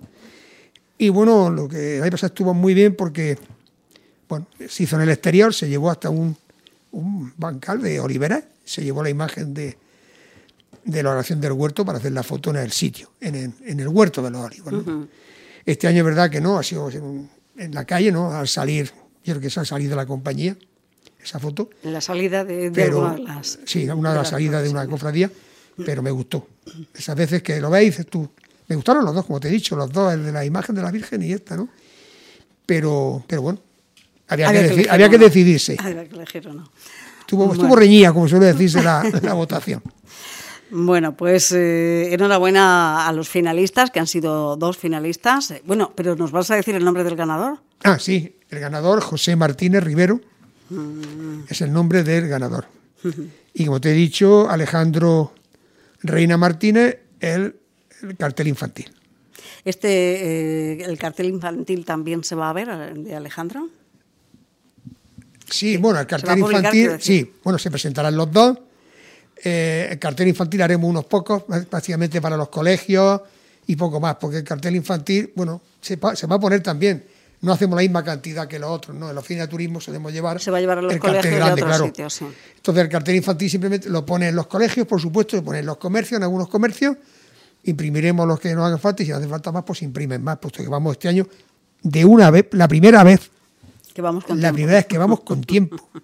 Y 0.97 1.09
bueno, 1.09 1.51
lo 1.51 1.67
que 1.69 1.97
el 1.97 2.01
año 2.03 2.11
pasado 2.13 2.29
estuvo 2.33 2.55
muy 2.55 2.73
bien 2.73 2.95
porque 2.95 3.37
bueno, 4.27 4.47
se 4.67 4.81
hizo 4.81 4.95
en 4.95 5.03
el 5.03 5.09
exterior, 5.09 5.53
se 5.53 5.69
llevó 5.69 5.91
hasta 5.91 6.09
un, 6.09 6.35
un 6.91 7.31
bancal 7.37 7.83
de 7.83 7.99
oliveras, 7.99 8.45
se 8.65 8.83
llevó 8.83 9.03
la 9.03 9.11
imagen 9.11 9.53
de, 9.53 9.77
de 10.83 11.03
la 11.03 11.11
oración 11.11 11.39
del 11.41 11.51
huerto 11.53 11.85
para 11.85 11.97
hacer 11.99 12.11
la 12.11 12.23
foto 12.23 12.49
en 12.49 12.55
el 12.57 12.71
sitio, 12.71 13.11
en 13.21 13.35
el, 13.35 13.53
en 13.65 13.79
el 13.79 13.87
huerto 13.87 14.21
de 14.21 14.29
los 14.31 14.41
olivos. 14.45 14.73
¿no? 14.73 15.07
Este 15.65 15.87
año 15.87 15.99
es 15.99 16.05
verdad 16.05 16.29
que 16.29 16.41
no, 16.41 16.57
ha 16.57 16.63
sido 16.63 16.89
en, 16.89 17.29
en 17.57 17.73
la 17.73 17.85
calle, 17.85 18.11
¿no? 18.11 18.31
Al 18.31 18.47
salir, 18.47 18.91
yo 19.23 19.33
creo 19.33 19.41
que 19.41 19.49
se 19.49 19.59
ha 19.59 19.65
salido 19.65 19.91
de 19.91 19.95
la 19.97 20.05
compañía, 20.07 20.57
esa 21.23 21.39
foto. 21.39 21.69
En 21.83 21.93
la 21.93 22.01
salida 22.01 22.43
de, 22.43 22.55
de 22.55 22.71
Pero, 22.71 23.05
alguna 23.05 23.41
sí, 23.43 23.87
una 23.89 24.09
de 24.11 24.15
las 24.17 24.29
salidas 24.29 24.63
de 24.63 24.69
una 24.69 24.87
cofradía, 24.87 25.29
pero 25.85 26.01
me 26.01 26.09
gustó. 26.11 26.47
Esas 26.95 27.15
veces 27.15 27.43
que 27.43 27.59
lo 27.61 27.69
veis, 27.69 27.91
dices 27.91 28.07
tú, 28.07 28.27
me 28.67 28.75
gustaron 28.75 29.05
los 29.05 29.13
dos, 29.13 29.25
como 29.25 29.39
te 29.39 29.49
he 29.49 29.51
dicho, 29.51 29.75
los 29.75 29.91
dos, 29.91 30.13
el 30.13 30.25
de 30.25 30.31
la 30.31 30.43
imagen 30.45 30.73
de 30.75 30.81
la 30.81 30.89
Virgen 30.91 31.21
y 31.21 31.31
esta, 31.33 31.55
¿no? 31.55 31.69
Pero, 32.65 33.23
pero 33.27 33.41
bueno, 33.41 33.59
había, 34.27 34.49
Había 34.49 34.61
que, 34.61 34.67
que 34.67 34.71
deci- 34.71 34.73
elegir 34.75 34.91
había 34.91 35.09
que 35.09 35.17
decidirse. 35.17 35.75
Había 35.79 36.05
que 36.07 36.15
elegir. 36.15 36.49
Estuvo, 37.19 37.45
Bueno. 37.47 37.53
estuvo 37.61 37.75
reñida, 37.75 38.11
como 38.13 38.27
suele 38.27 38.47
decirse, 38.47 38.81
la, 38.81 39.03
la 39.21 39.33
votación. 39.33 39.81
Bueno, 40.71 41.17
pues 41.17 41.51
eh, 41.51 42.13
enhorabuena 42.13 43.05
a 43.05 43.11
los 43.11 43.27
finalistas, 43.27 43.91
que 43.91 43.99
han 43.99 44.07
sido 44.07 44.55
dos 44.55 44.77
finalistas. 44.77 45.51
Eh, 45.51 45.61
Bueno, 45.65 45.91
pero 45.95 46.15
¿nos 46.15 46.31
vas 46.31 46.49
a 46.49 46.55
decir 46.55 46.75
el 46.75 46.85
nombre 46.85 47.03
del 47.03 47.17
ganador? 47.17 47.59
Ah, 47.83 47.99
sí, 47.99 48.37
el 48.49 48.59
ganador, 48.59 49.01
José 49.01 49.35
Martínez 49.35 49.83
Rivero, 49.83 50.21
es 51.49 51.61
el 51.61 51.73
nombre 51.73 52.03
del 52.03 52.27
ganador. 52.27 52.65
Y 53.53 53.65
como 53.65 53.81
te 53.81 53.89
he 53.89 53.93
dicho, 53.93 54.49
Alejandro 54.49 55.33
Reina 56.03 56.37
Martínez, 56.37 56.99
el, 57.19 57.53
el 58.01 58.15
cartel 58.15 58.47
infantil. 58.47 58.89
Este, 59.65 59.89
eh, 60.71 60.83
el 60.85 60.97
cartel 60.97 61.25
infantil 61.25 61.83
también 61.83 62.23
se 62.23 62.33
va 62.35 62.49
a 62.49 62.53
ver, 62.53 62.69
de 62.97 63.13
Alejandro. 63.13 63.67
Sí, 65.49 65.75
bueno, 65.75 65.99
el 65.99 66.07
cartel 66.07 66.39
infantil, 66.39 66.91
sí, 67.01 67.33
bueno, 67.43 67.59
se 67.59 67.69
presentarán 67.69 68.15
los 68.15 68.31
dos. 68.31 68.57
Eh, 69.43 69.87
el 69.91 69.99
cartel 69.99 70.27
infantil 70.27 70.61
haremos 70.61 70.89
unos 70.89 71.05
pocos, 71.05 71.43
básicamente 71.69 72.21
para 72.21 72.37
los 72.37 72.49
colegios 72.49 73.21
y 73.67 73.75
poco 73.75 73.99
más, 73.99 74.15
porque 74.15 74.37
el 74.37 74.43
cartel 74.43 74.75
infantil, 74.75 75.31
bueno, 75.35 75.61
se, 75.81 75.95
va 75.95 76.13
a 76.13 76.39
poner 76.39 76.61
también. 76.61 77.03
No 77.41 77.51
hacemos 77.51 77.75
la 77.75 77.81
misma 77.81 78.03
cantidad 78.03 78.47
que 78.47 78.59
los 78.59 78.69
otros, 78.69 78.95
¿no? 78.95 79.09
En 79.09 79.15
los 79.15 79.25
fines 79.25 79.45
de 79.45 79.47
turismo 79.47 79.81
solemos 79.81 80.13
llevar. 80.13 80.39
Se 80.39 80.51
va 80.51 80.59
a 80.59 80.61
llevar 80.61 80.77
a 80.77 80.81
los 80.83 80.93
el 80.93 80.99
cartel 80.99 81.35
grande, 81.35 81.53
otros 81.53 81.67
claro. 81.69 81.85
sitios, 81.85 82.13
sí. 82.13 82.25
Entonces 82.55 82.83
el 82.83 82.89
cartel 82.89 83.15
infantil 83.15 83.49
simplemente 83.49 83.89
lo 83.89 84.05
pone 84.05 84.27
en 84.27 84.35
los 84.35 84.45
colegios, 84.45 84.85
por 84.85 85.01
supuesto, 85.01 85.37
lo 85.37 85.43
pone 85.43 85.59
en 85.59 85.65
los 85.65 85.77
comercios, 85.77 86.17
en 86.17 86.23
algunos 86.23 86.47
comercios, 86.47 86.97
imprimiremos 87.63 88.27
los 88.27 88.39
que 88.39 88.53
nos 88.53 88.67
hagan 88.67 88.79
falta 88.79 89.01
y 89.01 89.07
si 89.07 89.11
no 89.11 89.17
hace 89.17 89.27
falta 89.27 89.51
más, 89.51 89.63
pues 89.63 89.79
se 89.79 89.85
imprimen 89.85 90.23
más, 90.23 90.37
puesto 90.37 90.61
que 90.61 90.69
vamos 90.69 90.91
este 90.91 91.07
año 91.07 91.27
de 91.81 92.05
una 92.05 92.29
vez, 92.29 92.47
la 92.51 92.67
primera 92.67 93.03
vez 93.03 93.31
Que 93.93 94.03
vamos 94.03 94.23
con 94.23 94.37
la 94.37 94.49
tiempo. 94.49 94.55
primera 94.55 94.77
vez 94.77 94.85
que 94.85 94.97
vamos 94.99 95.21
con 95.21 95.41
tiempo. 95.41 95.77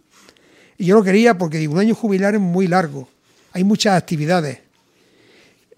Y 0.80 0.86
yo 0.86 0.96
lo 0.96 1.04
quería 1.04 1.40
porque 1.40 1.58
digo, 1.58 1.74
un 1.74 1.80
año 1.80 1.96
jubilar 1.96 2.36
es 2.36 2.40
muy 2.40 2.68
largo. 2.68 3.10
Hay 3.58 3.64
muchas 3.64 3.98
actividades. 3.98 4.60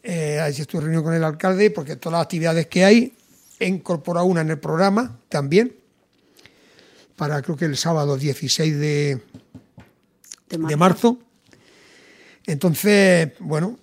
Eh, 0.03 0.37
ayer 0.41 0.59
estuve 0.59 0.81
reunido 0.81 1.01
con 1.01 1.13
el 1.13 1.23
alcalde 1.23 1.71
porque 1.71 1.95
todas 1.95 2.17
las 2.17 2.23
actividades 2.23 2.67
que 2.67 2.83
hay 2.83 3.13
he 3.57 3.67
incorporado 3.69 4.25
una 4.25 4.41
en 4.41 4.49
el 4.49 4.59
programa 4.59 5.17
también 5.29 5.73
para 7.15 7.41
creo 7.41 7.55
que 7.55 7.63
el 7.63 7.77
sábado 7.77 8.17
16 8.17 8.77
de, 8.77 9.21
de 10.49 10.75
marzo. 10.75 11.19
Entonces, 12.45 13.31
bueno, 13.39 13.79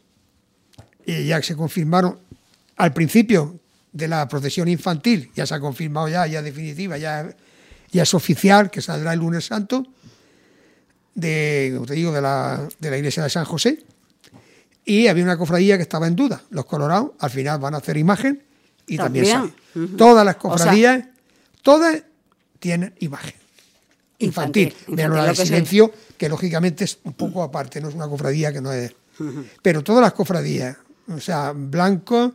ya 1.07 1.43
se 1.43 1.57
confirmaron 1.57 2.19
al 2.76 2.93
principio 2.93 3.59
de 3.93 4.09
la 4.09 4.29
procesión 4.29 4.69
infantil, 4.69 5.31
ya 5.35 5.47
se 5.47 5.55
ha 5.55 5.61
confirmado 5.61 6.09
ya, 6.09 6.26
ya 6.26 6.43
definitiva, 6.43 6.99
ya, 6.99 7.35
ya 7.91 8.03
es 8.03 8.12
oficial, 8.12 8.71
que 8.71 8.83
saldrá 8.83 9.15
el 9.15 9.21
lunes 9.21 9.47
santo, 9.47 9.87
de, 11.16 11.80
te 11.87 11.94
digo, 11.94 12.12
de 12.12 12.20
la, 12.23 12.68
de 12.78 12.90
la 12.90 12.96
iglesia 12.99 13.25
de 13.25 13.30
San 13.30 13.44
José. 13.44 13.85
Y 14.85 15.08
había 15.08 15.25
una 15.25 15.37
cofradía 15.37 15.76
que 15.76 15.82
estaba 15.82 16.06
en 16.06 16.14
duda. 16.14 16.40
Los 16.50 16.64
colorados 16.66 17.11
al 17.18 17.30
final 17.30 17.58
van 17.58 17.75
a 17.75 17.78
hacer 17.78 17.96
imagen 17.96 18.44
y 18.87 18.96
también, 18.96 19.25
También. 19.26 19.54
sale. 19.75 19.85
Ujú. 19.87 19.96
Todas 19.96 20.25
las 20.25 20.37
O 20.37 20.40
sea- 20.40 20.50
cofradías, 20.50 21.04
todas 21.62 22.02
tienen 22.61 22.94
imagen. 23.00 23.35
Infantil, 24.18 24.68
Infantil, 24.68 24.94
menos 24.94 25.16
la 25.18 25.25
de 25.26 25.35
silencio, 25.37 25.92
que 26.16 26.28
lógicamente 26.28 26.85
es 26.85 26.99
un 27.02 27.12
poco 27.14 27.42
aparte, 27.42 27.80
no 27.80 27.88
es 27.88 27.94
una 27.94 28.06
cofradía 28.08 28.52
que 28.52 28.61
no 28.61 28.73
es. 28.73 28.94
Pero 29.62 29.82
todas 29.82 30.00
las 30.02 30.12
cofradías, 30.12 30.76
o 31.08 31.18
sea, 31.20 31.52
blanco, 31.54 32.35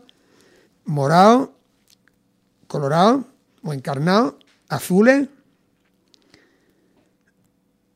morado, 0.85 1.53
colorado 2.67 3.25
o 3.63 3.73
encarnado, 3.73 4.38
azules 4.67 5.27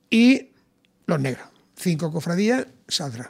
y 0.09 0.49
los 1.05 1.19
negros. 1.19 1.47
Cinco 1.75 2.12
cofradías 2.12 2.65
saldrán. 2.88 3.27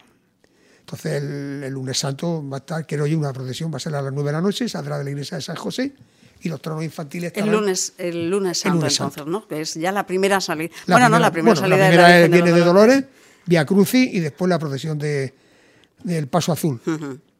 Entonces 0.79 1.23
el, 1.23 1.63
el 1.63 1.73
lunes 1.73 1.97
santo 1.97 2.47
va 2.47 2.57
a 2.57 2.59
estar, 2.59 2.85
quiero 2.85 3.07
yo, 3.07 3.17
una 3.17 3.33
procesión, 3.33 3.71
va 3.73 3.77
a 3.77 3.79
ser 3.79 3.95
a 3.95 4.01
las 4.01 4.13
nueve 4.13 4.29
de 4.29 4.33
la 4.33 4.41
noche, 4.41 4.69
saldrá 4.69 4.97
de 4.99 5.03
la 5.03 5.09
iglesia 5.09 5.37
de 5.37 5.41
San 5.41 5.55
José 5.55 5.93
y 6.41 6.49
los 6.49 6.61
tronos 6.61 6.83
infantiles 6.83 7.31
El 7.35 7.49
lunes, 7.51 7.93
el 7.97 8.29
lunes 8.29 8.59
santo, 8.59 8.77
lunes 8.77 8.93
entonces, 8.99 9.15
santo. 9.17 9.31
¿no? 9.31 9.47
Que 9.47 9.61
es 9.61 9.73
ya 9.73 9.91
la 9.91 10.05
primera 10.05 10.39
salida. 10.41 10.69
La 10.85 10.95
bueno, 10.95 11.09
no, 11.09 11.19
la 11.19 11.31
primera 11.31 11.55
bueno, 11.55 11.61
salida 11.61 11.77
la 11.77 11.83
de 11.85 11.89
primera 11.89 12.09
la 12.09 12.15
Virgen 12.17 12.31
viene 12.31 12.51
de 12.59 12.65
Dolores, 12.65 13.03
Via 13.47 13.65
Crucis 13.65 14.13
y 14.13 14.19
después 14.19 14.47
la 14.49 14.59
procesión 14.59 14.99
de, 14.99 15.33
del 16.03 16.27
Paso 16.27 16.51
Azul. 16.51 16.79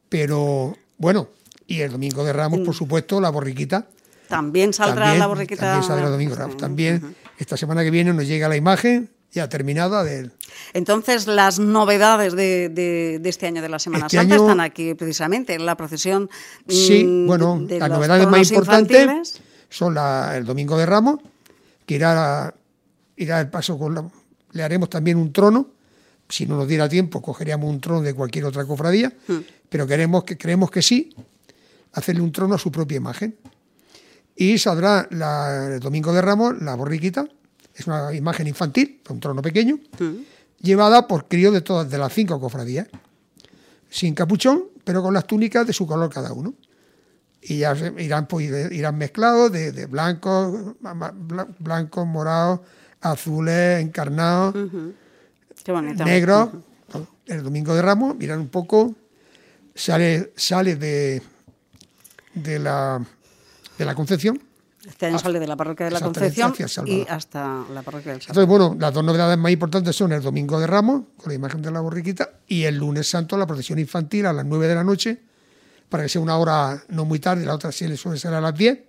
Pero 0.10 0.76
bueno, 0.98 1.30
y 1.68 1.82
el 1.82 1.92
domingo 1.92 2.24
de 2.24 2.34
Ramos, 2.34 2.60
Mm. 2.62 2.66
por 2.66 2.74
supuesto, 2.76 3.22
la 3.22 3.30
borriquita. 3.30 3.88
También 4.28 4.74
saldrá 4.74 5.04
también, 5.04 5.20
la 5.20 5.28
borriquita. 5.28 5.62
También 5.62 5.84
saldrá 5.88 6.06
el 6.08 6.12
domingo 6.14 6.36
de 6.36 6.42
Ramos. 6.42 6.58
También 6.58 7.16
esta 7.38 7.58
semana 7.58 7.84
que 7.84 7.92
viene 7.92 8.12
nos 8.14 8.26
llega 8.28 8.50
la 8.50 8.56
imagen 8.56 9.10
ya 9.36 9.50
terminada 9.50 10.04
del. 10.04 10.32
Entonces, 10.74 11.28
las 11.28 11.60
novedades 11.60 12.34
de, 12.36 12.70
de- 12.70 13.20
de 13.22 13.30
este 13.30 13.46
año 13.48 13.62
de 13.62 13.70
la 13.70 13.78
Semana 13.80 14.06
Este 14.08 14.18
Santa 14.18 14.36
año- 14.36 14.44
están 14.46 14.60
aquí 14.62 14.94
precisamente 14.96 15.54
en 15.54 15.66
la 15.66 15.76
procesión. 15.76 16.30
Sí, 16.68 17.04
mm, 17.04 17.28
bueno, 17.28 17.60
de 17.62 17.78
las 17.80 17.90
novedades 17.90 18.28
más 18.28 18.50
importantes 18.50 19.02
infantiles. 19.02 19.42
son 19.70 19.94
la- 19.94 20.36
el 20.38 20.46
domingo 20.46 20.78
de 20.78 20.86
Ramos, 20.86 21.20
que 21.86 21.96
irá, 21.96 22.56
irá 23.18 23.42
el 23.42 23.50
paso 23.50 23.78
con 23.78 23.94
la- 23.94 24.10
le 24.54 24.64
haremos 24.64 24.90
también 24.90 25.18
un 25.18 25.32
trono. 25.34 25.68
Si 26.30 26.46
no 26.48 26.56
nos 26.56 26.68
diera 26.68 26.88
tiempo, 26.90 27.22
cogeríamos 27.22 27.70
un 27.70 27.80
trono 27.82 28.02
de 28.02 28.14
cualquier 28.16 28.46
otra 28.46 28.66
cofradía, 28.66 29.12
Hmm. 29.28 29.40
pero 29.70 29.86
queremos 29.86 30.24
que 30.24 30.38
creemos 30.38 30.72
que 30.72 30.82
sí, 30.82 31.14
hacerle 31.92 32.22
un 32.22 32.32
trono 32.32 32.56
a 32.56 32.58
su 32.58 32.72
propia 32.72 32.98
imagen. 32.98 33.36
Y 34.36 34.58
saldrá 34.58 35.08
la- 35.12 35.74
el 35.76 35.80
domingo 35.82 36.14
de 36.14 36.22
Ramos 36.22 36.62
la 36.62 36.74
borriquita, 36.76 37.26
es 37.76 37.88
una 37.88 38.14
imagen 38.14 38.48
infantil, 38.48 39.02
un 39.10 39.20
trono 39.20 39.42
pequeño, 39.42 39.80
llevada 40.60 41.08
por 41.08 41.28
críos 41.28 41.54
de 41.54 41.62
todas 41.62 41.90
de 41.90 41.98
las 41.98 42.14
cinco 42.14 42.40
cofradías, 42.40 42.88
sin 43.90 44.16
capuchón, 44.16 44.64
pero 44.84 45.04
con 45.04 45.14
las 45.14 45.28
túnicas 45.28 45.68
de 45.68 45.74
su 45.74 45.86
color 45.86 46.10
cada 46.10 46.32
uno. 46.32 46.54
Y 47.42 47.60
ya 47.60 47.76
irán, 48.00 48.28
pues, 48.28 48.50
irán 48.72 48.98
mezclados 48.98 49.52
de, 49.52 49.72
de 49.72 49.86
blancos, 49.86 50.76
blancos, 51.60 52.08
morados, 52.08 52.62
azules, 53.02 53.82
encarnados, 53.82 54.56
Qué 55.64 55.72
negros. 56.06 56.50
El 57.26 57.44
domingo 57.44 57.74
de 57.74 57.82
Ramos, 57.82 58.16
miran 58.16 58.40
un 58.40 58.50
poco, 58.50 58.96
sale, 59.74 60.32
sale 60.36 60.76
de, 60.76 61.22
de, 62.36 62.60
la, 62.60 63.04
de 63.78 63.86
la 63.86 63.96
Concepción. 63.96 64.40
Este 64.88 65.08
año 65.08 65.20
sale 65.20 65.40
de 65.40 65.48
la 65.48 65.56
parroquia 65.56 65.88
de 65.88 65.92
la 65.92 66.00
Concepción 66.00 66.54
y 66.86 67.06
hasta 67.10 67.64
la 67.74 67.82
parroquia 67.82 68.14
del 68.14 68.22
Salvador. 68.22 68.44
Entonces, 68.44 68.48
bueno, 68.48 68.78
las 68.80 68.94
dos 68.94 69.04
novedades 69.04 69.38
más 69.38 69.52
importantes 69.52 69.96
son 69.96 70.12
el 70.12 70.22
domingo 70.22 70.60
de 70.60 70.68
Ramos, 70.68 71.04
con 71.18 71.30
la 71.30 71.34
imagen 71.34 71.62
de 71.62 71.72
la 71.72 71.80
borriquita, 71.80 72.30
y 72.48 72.64
el 72.64 72.78
lunes 72.78 73.10
santo, 73.10 73.38
la 73.38 73.48
procesión 73.48 73.80
infantil 73.80 74.26
a 74.28 74.34
las 74.34 74.46
9 74.46 74.68
de 74.68 74.76
la 74.76 74.84
noche, 74.84 75.22
para 75.90 76.04
que 76.04 76.10
sea 76.10 76.22
una 76.22 76.38
hora 76.38 76.84
no 76.90 77.06
muy 77.06 77.20
tarde, 77.20 77.46
la 77.46 77.56
otra 77.56 77.72
sí 77.72 77.88
le 77.88 77.98
suele 77.98 78.20
ser 78.20 78.34
a 78.34 78.42
las 78.42 78.56
10, 78.56 78.80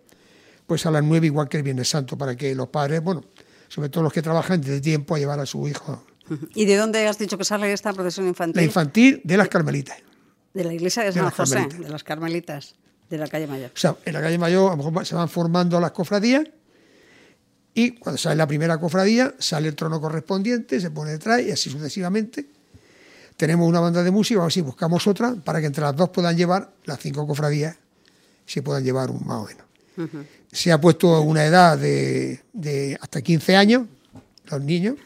pues 0.67 0.85
a 0.87 0.91
las 0.91 1.03
9 1.03 1.27
igual 1.27 1.49
que 1.49 1.57
el 1.57 1.63
Viernes 1.63 1.89
Santo, 1.89 2.19
para 2.19 2.37
que 2.37 2.55
los 2.55 2.69
padres, 2.69 3.03
bueno, 3.03 3.25
sobre 3.69 3.89
todo 3.89 4.05
los 4.05 4.13
que 4.13 4.23
trabajan, 4.23 4.61
de 4.61 4.81
tiempo 4.81 5.15
a 5.15 5.19
llevar 5.19 5.41
a 5.41 5.47
su 5.47 5.67
hijo. 5.67 6.05
¿Y 6.55 6.65
de 6.65 6.77
dónde 6.77 7.07
has 7.07 7.19
dicho 7.19 7.39
que 7.39 7.45
sale 7.45 7.73
esta 7.73 7.93
procesión 7.93 8.27
infantil? 8.27 8.57
La 8.57 8.65
infantil 8.65 9.21
de 9.25 9.37
las 9.37 9.49
Carmelitas. 9.49 9.99
de 10.55 10.65
la 10.65 10.73
iglesia 10.75 11.03
de 11.03 11.09
de 11.09 11.15
San 11.15 11.25
las 11.25 11.35
José, 11.35 11.55
Carmelitas. 11.55 11.85
de 11.85 11.91
las 11.91 12.05
Carmelitas, 12.05 12.75
de 13.09 13.19
la 13.19 13.29
calle 13.29 13.47
Mayor. 13.47 13.71
O 13.75 13.79
sea, 13.79 13.97
en 14.05 14.13
la 14.13 14.21
calle 14.21 14.39
Mayor 14.39 14.73
a 14.73 14.77
lo 14.77 14.83
mejor 14.83 15.07
se 15.07 15.15
van 15.15 15.29
formando 15.29 15.81
las 15.81 15.93
cofradías 15.93 16.45
y 17.75 17.93
cuando 17.93 18.19
sale 18.19 18.37
la 18.37 18.47
primera 18.47 18.79
cofradía 18.79 19.35
sale 19.39 19.69
el 19.69 19.75
trono 19.75 20.01
correspondiente, 20.01 20.81
se 20.81 20.91
pone 20.91 21.13
detrás 21.13 21.43
y 21.43 21.51
así 21.51 21.71
sucesivamente. 21.71 22.47
Tenemos 23.37 23.69
una 23.69 23.81
banda 23.81 24.03
de 24.03 24.11
música, 24.11 24.39
vamos 24.39 24.47
a 24.47 24.49
ver 24.49 24.53
si 24.55 24.61
buscamos 24.63 25.07
otra 25.07 25.35
para 25.35 25.61
que 25.61 25.67
entre 25.67 25.83
las 25.83 25.95
dos 25.95 26.09
puedan 26.09 26.37
llevar 26.37 26.73
las 26.85 26.99
cinco 27.01 27.27
cofradías, 27.27 27.77
se 28.47 28.63
puedan 28.63 28.83
llevar 28.83 29.11
un 29.11 29.27
más 29.27 29.43
o 29.43 29.47
menos. 29.47 29.67
Se 30.51 30.73
ha 30.73 30.81
puesto 30.81 31.21
una 31.21 31.45
edad 31.45 31.77
de, 31.77 32.41
de 32.53 32.99
hasta 33.01 33.21
15 33.21 33.57
años, 33.57 33.87
los 34.47 34.61
niños, 34.63 34.97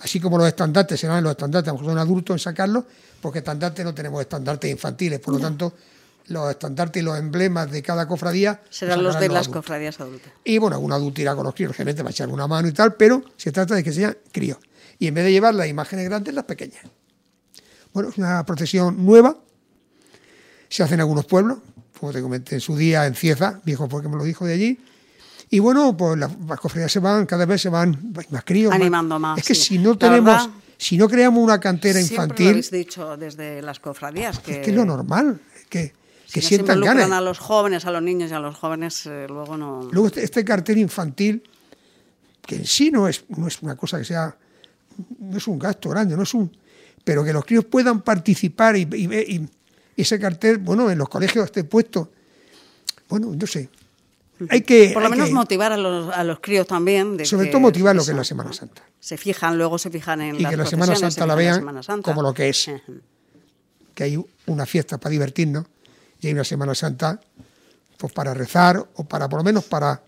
así 0.00 0.18
como 0.18 0.38
los 0.38 0.48
estandartes 0.48 0.98
serán 0.98 1.22
los 1.22 1.32
estandartes, 1.32 1.68
a 1.68 1.72
lo 1.72 1.78
mejor 1.78 1.92
son 1.92 1.98
adultos 1.98 2.34
en 2.34 2.38
sacarlos, 2.40 2.84
porque 3.20 3.38
estandartes 3.38 3.84
no 3.84 3.94
tenemos 3.94 4.20
estandartes 4.20 4.70
infantiles, 4.70 5.20
por 5.20 5.34
lo 5.34 5.40
tanto, 5.40 5.72
los 6.28 6.50
estandartes 6.50 7.02
y 7.02 7.04
los 7.04 7.18
emblemas 7.18 7.70
de 7.70 7.82
cada 7.82 8.06
cofradía 8.06 8.60
Serán 8.70 9.02
los 9.02 9.18
de 9.18 9.28
las 9.28 9.44
adultos. 9.44 9.54
cofradías 9.54 10.00
adultas. 10.00 10.32
Y 10.44 10.58
bueno, 10.58 10.76
algún 10.76 10.92
adulto 10.92 11.20
irá 11.20 11.34
con 11.34 11.44
los 11.44 11.54
críos, 11.54 11.70
lógicamente 11.70 12.02
va 12.02 12.08
a 12.08 12.12
echar 12.12 12.28
una 12.28 12.46
mano 12.46 12.68
y 12.68 12.72
tal, 12.72 12.94
pero 12.94 13.22
se 13.36 13.52
trata 13.52 13.74
de 13.74 13.82
que 13.82 13.92
sean 13.92 14.16
críos. 14.32 14.58
Y 14.98 15.06
en 15.06 15.14
vez 15.14 15.24
de 15.24 15.32
llevar 15.32 15.54
las 15.54 15.68
imágenes 15.68 16.04
grandes, 16.06 16.34
las 16.34 16.44
pequeñas. 16.44 16.82
Bueno, 17.92 18.10
es 18.10 18.18
una 18.18 18.44
procesión 18.44 19.04
nueva, 19.04 19.36
se 20.68 20.82
hace 20.82 20.94
en 20.94 21.00
algunos 21.00 21.24
pueblos, 21.24 21.58
como 21.98 22.12
te 22.12 22.20
comenté 22.20 22.56
en 22.56 22.60
su 22.60 22.76
día 22.76 23.06
en 23.06 23.14
Cieza, 23.14 23.60
viejo 23.64 23.88
porque 23.88 24.08
me 24.08 24.16
lo 24.16 24.24
dijo 24.24 24.44
de 24.46 24.54
allí. 24.54 24.78
Y 25.50 25.60
bueno, 25.60 25.96
pues 25.96 26.18
las, 26.18 26.30
las 26.46 26.60
cofradías 26.60 26.92
se 26.92 27.00
van, 27.00 27.24
cada 27.26 27.46
vez 27.46 27.62
se 27.62 27.70
van 27.70 28.12
más 28.30 28.44
críos. 28.44 28.72
Animando 28.72 29.18
más, 29.18 29.38
Es 29.38 29.46
que 29.46 29.54
sí. 29.54 29.62
si 29.62 29.78
no 29.78 29.96
tenemos, 29.96 30.26
verdad, 30.26 30.50
si 30.76 30.98
no 30.98 31.08
creamos 31.08 31.42
una 31.42 31.58
cantera 31.58 31.94
Siempre 32.00 32.16
lo 32.16 32.22
infantil, 32.24 32.48
habéis 32.48 32.70
dicho 32.70 33.16
desde 33.16 33.62
las 33.62 33.80
cofradías 33.80 34.38
que, 34.40 34.52
es 34.52 34.58
que 34.58 34.70
es 34.70 34.76
lo 34.76 34.84
normal, 34.84 35.40
que, 35.70 35.94
si 36.28 36.34
que 36.34 36.40
no 36.40 36.42
se 36.42 36.48
sientan 36.48 36.80
ganas. 36.80 37.10
a 37.10 37.20
los 37.20 37.38
jóvenes, 37.38 37.84
a 37.86 37.90
los 37.90 38.02
niños 38.02 38.30
y 38.30 38.34
a 38.34 38.38
los 38.40 38.56
jóvenes, 38.56 39.06
eh, 39.06 39.26
luego 39.28 39.56
no. 39.56 39.88
Luego 39.90 40.08
este, 40.08 40.22
este 40.24 40.44
cartel 40.44 40.78
infantil, 40.78 41.42
que 42.46 42.56
en 42.56 42.66
sí 42.66 42.90
no 42.90 43.08
es, 43.08 43.24
no 43.28 43.46
es 43.48 43.60
una 43.62 43.76
cosa 43.76 43.98
que 43.98 44.04
sea, 44.04 44.36
no 45.18 45.36
es 45.36 45.46
un 45.48 45.58
gasto 45.58 45.88
grande, 45.90 46.16
no 46.16 46.22
es 46.22 46.34
un, 46.34 46.54
pero 47.04 47.24
que 47.24 47.32
los 47.32 47.44
críos 47.44 47.64
puedan 47.64 48.02
participar 48.02 48.76
y, 48.76 48.82
y, 48.82 49.34
y 49.34 49.48
ese 49.96 50.18
cartel, 50.20 50.58
bueno, 50.58 50.90
en 50.90 50.98
los 50.98 51.08
colegios 51.08 51.44
esté 51.46 51.64
puesto, 51.64 52.10
bueno, 53.08 53.34
no 53.34 53.46
sé, 53.46 53.68
hay 54.50 54.60
que, 54.60 54.90
Por 54.94 55.02
lo 55.02 55.10
menos 55.10 55.28
que- 55.28 55.34
motivar 55.34 55.72
a 55.72 55.76
los, 55.76 56.14
a 56.14 56.22
los 56.24 56.38
críos 56.40 56.66
también. 56.66 57.16
de 57.16 57.24
sobre 57.24 57.46
que- 57.46 57.52
todo 57.52 57.60
motivar 57.60 57.96
lo 57.96 58.04
que 58.04 58.10
es 58.12 58.16
la 58.16 58.22
Semana. 58.24 58.52
Santa 58.52 58.82
Se 59.00 59.16
fijan, 59.16 59.58
luego 59.58 59.78
se 59.78 59.90
fijan 59.90 60.20
en 60.20 60.36
y 60.36 60.40
las 60.40 60.50
que 60.50 60.56
la 60.58 60.66
Semana 60.66 60.94
Santa 60.94 61.10
se 61.22 61.26
la 61.26 61.34
vean 61.34 61.82
Santa. 61.82 62.02
como 62.02 62.22
lo 62.22 62.32
que 62.34 62.48
es, 62.50 62.70
que 63.94 64.04
hay 64.04 64.24
una 64.46 64.64
fiesta 64.66 64.98
para 64.98 65.10
divertirnos 65.10 65.64
y 66.20 66.26
hay 66.26 66.32
una 66.32 66.44
Semana 66.44 66.74
Santa 66.74 67.20
pues 67.96 68.12
para 68.12 68.32
rezar 68.34 68.84
o 68.94 69.04
para, 69.04 69.28
por 69.28 69.40
lo 69.40 69.44
menos 69.44 69.64
para, 69.64 70.00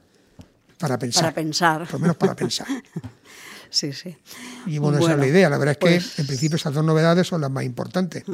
para 0.79 0.99
pensar. 0.99 1.23
Para 1.25 1.35
pensar. 1.35 1.81
Por 1.83 1.93
lo 1.95 1.99
menos 2.01 2.17
para 2.17 2.35
pensar. 2.37 2.67
Sí, 3.73 3.93
sí. 3.93 4.17
Y 4.67 4.79
bueno, 4.79 4.99
esa 4.99 5.13
es 5.13 5.19
la 5.21 5.29
idea. 5.29 5.49
La 5.49 5.57
verdad 5.57 5.73
es 5.75 5.79
pues- 5.79 6.15
que, 6.17 6.23
en 6.23 6.27
principio, 6.27 6.57
esas 6.57 6.75
dos 6.75 6.83
novedades 6.85 7.25
son 7.29 7.41
las 7.41 7.53
más 7.53 7.63
importantes. 7.63 8.25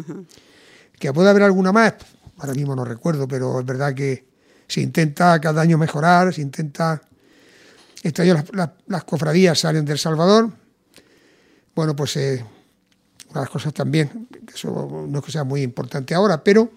Que 0.99 1.13
puede 1.13 1.29
haber 1.29 1.43
alguna 1.43 1.73
más, 1.73 1.93
ahora 2.39 2.55
mismo 2.55 2.75
no 2.75 2.87
recuerdo, 2.87 3.29
pero 3.29 3.61
es 3.61 3.67
verdad 3.67 3.93
que 3.95 4.27
se 4.67 4.81
intenta 4.81 5.39
cada 5.39 5.61
año 5.61 5.77
mejorar, 5.77 6.33
se 6.33 6.41
intenta... 6.41 7.03
Este 8.03 8.23
año 8.23 8.33
las, 8.33 8.45
las- 8.55 8.71
las 8.87 9.05
cofradías 9.05 9.59
salen 9.59 9.85
del 9.85 9.99
Salvador. 9.99 10.51
Bueno, 11.75 11.95
pues 11.95 12.17
eh, 12.17 12.43
las 13.35 13.51
cosas 13.51 13.75
también, 13.75 14.29
eso 14.55 15.07
no 15.07 15.19
es 15.19 15.25
que 15.27 15.33
sea 15.33 15.45
muy 15.45 15.61
importante 15.61 16.15
ahora, 16.15 16.43
pero 16.43 16.71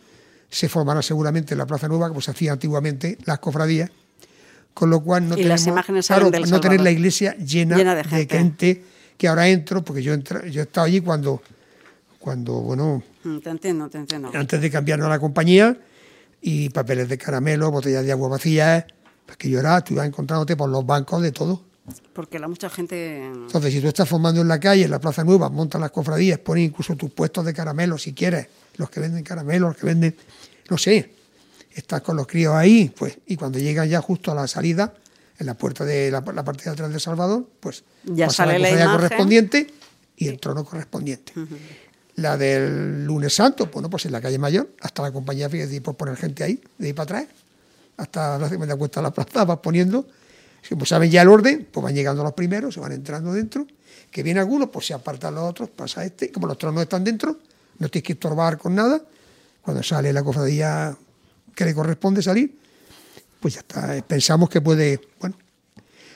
se 0.49 0.67
formará 0.69 1.01
seguramente 1.01 1.53
en 1.53 1.57
la 1.59 1.65
Plaza 1.67 1.87
Nueva, 1.87 2.07
como 2.09 2.21
se 2.21 2.31
hacía 2.31 2.51
antiguamente, 2.51 3.17
las 3.25 3.39
cofradías, 3.39 3.91
con 4.73 4.89
lo 4.89 5.01
cual 5.01 5.27
no 5.29 5.37
Y 5.37 5.43
las 5.43 5.61
tenemos, 5.61 5.67
imágenes 5.79 6.05
salen 6.05 6.29
claro, 6.29 6.41
del 6.43 6.51
no 6.51 6.59
tener 6.61 6.81
la 6.81 6.91
iglesia 6.91 7.35
llena, 7.37 7.77
Llena 7.77 7.95
de 7.95 8.03
de 8.03 8.25
gente. 8.27 8.83
que 9.17 9.27
ahora 9.27 9.47
entro, 9.47 9.83
porque 9.83 10.01
yo, 10.01 10.13
entra- 10.13 10.45
yo 10.47 10.61
he 10.61 10.63
estado 10.63 10.85
allí 10.87 11.01
cuando, 11.01 11.41
cuando, 12.19 12.53
bueno, 12.61 13.03
Mm, 13.23 13.39
Te 13.39 13.49
entiendo, 13.49 13.89
te 13.89 13.97
entiendo. 13.97 14.31
antes 14.33 14.61
de 14.61 14.71
cambiarnos 14.71 15.07
a 15.07 15.09
la 15.09 15.19
compañía, 15.19 15.77
y 16.41 16.69
papeles 16.69 17.09
de 17.09 17.17
caramelo, 17.17 17.69
botellas 17.69 18.05
de 18.05 18.13
agua 18.13 18.29
vacías, 18.29 18.85
pues 19.25 19.37
que 19.37 19.51
era, 19.53 19.81
tú 19.83 19.93
ibas 19.95 20.07
encontrándote 20.07 20.55
por 20.55 20.69
los 20.69 20.85
bancos 20.85 21.21
de 21.21 21.33
todo. 21.33 21.61
Porque 22.13 22.39
la 22.39 22.47
mucha 22.47 22.69
gente. 22.69 23.25
Entonces, 23.25 23.73
si 23.73 23.81
tú 23.81 23.87
estás 23.89 24.07
formando 24.07 24.39
en 24.39 24.47
la 24.47 24.57
calle, 24.59 24.85
en 24.85 24.91
la 24.91 24.99
Plaza 24.99 25.23
Nueva, 25.25 25.49
montas 25.49 25.81
las 25.81 25.91
cofradías, 25.91 26.39
pones 26.39 26.69
incluso 26.69 26.95
tus 26.95 27.11
puestos 27.11 27.43
de 27.45 27.53
caramelo 27.53 27.97
si 27.97 28.13
quieres, 28.13 28.47
los 28.79 28.89
que 28.89 28.99
venden 29.01 29.23
caramelo, 29.23 29.67
los 29.67 29.77
que 29.77 29.85
venden, 29.85 30.15
no 30.69 30.77
sé, 30.77 31.11
estás 31.71 32.01
con 32.01 32.15
los 32.15 32.25
críos 32.25 32.55
ahí, 32.55 32.91
pues, 32.97 33.17
y 33.27 33.35
cuando 33.35 33.59
llegan 33.59 33.87
ya 33.87 34.01
justo 34.01 34.31
a 34.31 34.35
la 34.35 34.47
salida, 34.47 34.93
en 35.37 35.45
la 35.45 35.53
puerta 35.53 35.85
de 35.85 36.09
la, 36.11 36.21
la 36.33 36.43
parte 36.43 36.63
de 36.63 36.71
atrás 36.71 36.91
de 36.91 36.99
Salvador, 36.99 37.47
pues 37.59 37.83
Ya 38.05 38.27
pasa 38.27 38.45
sale 38.45 38.59
la 38.59 38.69
imagen. 38.71 38.91
correspondiente 38.91 39.67
y 40.17 40.27
el 40.27 40.39
trono 40.39 40.65
correspondiente. 40.65 41.33
La 42.15 42.37
del 42.37 43.05
lunes 43.05 43.33
santo, 43.35 43.69
bueno, 43.71 43.89
pues 43.89 44.05
en 44.05 44.11
la 44.11 44.19
calle 44.21 44.37
mayor, 44.37 44.69
hasta 44.81 45.01
la 45.01 45.11
compañía, 45.11 45.49
fíjate, 45.49 45.79
pues 45.79 45.95
poner 45.95 46.17
gente 46.17 46.43
ahí, 46.43 46.61
de 46.77 46.87
ahí 46.87 46.93
para 46.93 47.19
atrás, 47.19 47.35
hasta 47.97 48.37
la 48.37 48.49
me 48.49 48.65
da 48.65 48.75
cuenta 48.75 49.01
la 49.01 49.11
plaza, 49.11 49.45
vas 49.45 49.59
poniendo, 49.59 50.07
si 50.61 50.75
pues 50.75 50.89
saben 50.89 51.09
ya 51.09 51.21
el 51.21 51.29
orden, 51.29 51.67
pues 51.71 51.83
van 51.83 51.95
llegando 51.95 52.23
los 52.23 52.33
primeros, 52.33 52.73
se 52.73 52.79
van 52.81 52.91
entrando 52.91 53.31
dentro, 53.31 53.65
que 54.11 54.23
viene 54.23 54.39
algunos, 54.41 54.69
pues 54.69 54.87
se 54.87 54.93
apartan 54.93 55.35
los 55.35 55.43
otros, 55.43 55.69
pasa 55.69 56.03
este, 56.03 56.31
como 56.31 56.47
los 56.47 56.57
tronos 56.57 56.83
están 56.83 57.03
dentro, 57.05 57.39
no 57.79 57.89
tienes 57.89 58.05
que 58.05 58.13
estorbar 58.13 58.57
con 58.57 58.75
nada, 58.75 59.01
cuando 59.61 59.81
sale 59.83 60.13
la 60.13 60.23
cofradía 60.23 60.95
que 61.55 61.65
le 61.65 61.73
corresponde 61.73 62.21
salir, 62.21 62.57
pues 63.39 63.55
ya 63.55 63.59
está, 63.61 64.01
pensamos 64.07 64.49
que 64.49 64.61
puede, 64.61 65.01
bueno. 65.19 65.35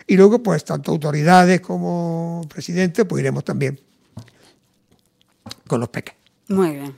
Y 0.06 0.18
luego, 0.18 0.44
pues 0.44 0.66
tanto 0.66 0.92
autoridades 0.92 1.62
como 1.62 2.46
presidente, 2.50 3.06
pues 3.06 3.22
iremos 3.22 3.46
también 3.46 3.80
con 5.68 5.80
los 5.80 5.90
peques. 5.90 6.16
Muy 6.50 6.72
bien. 6.72 6.96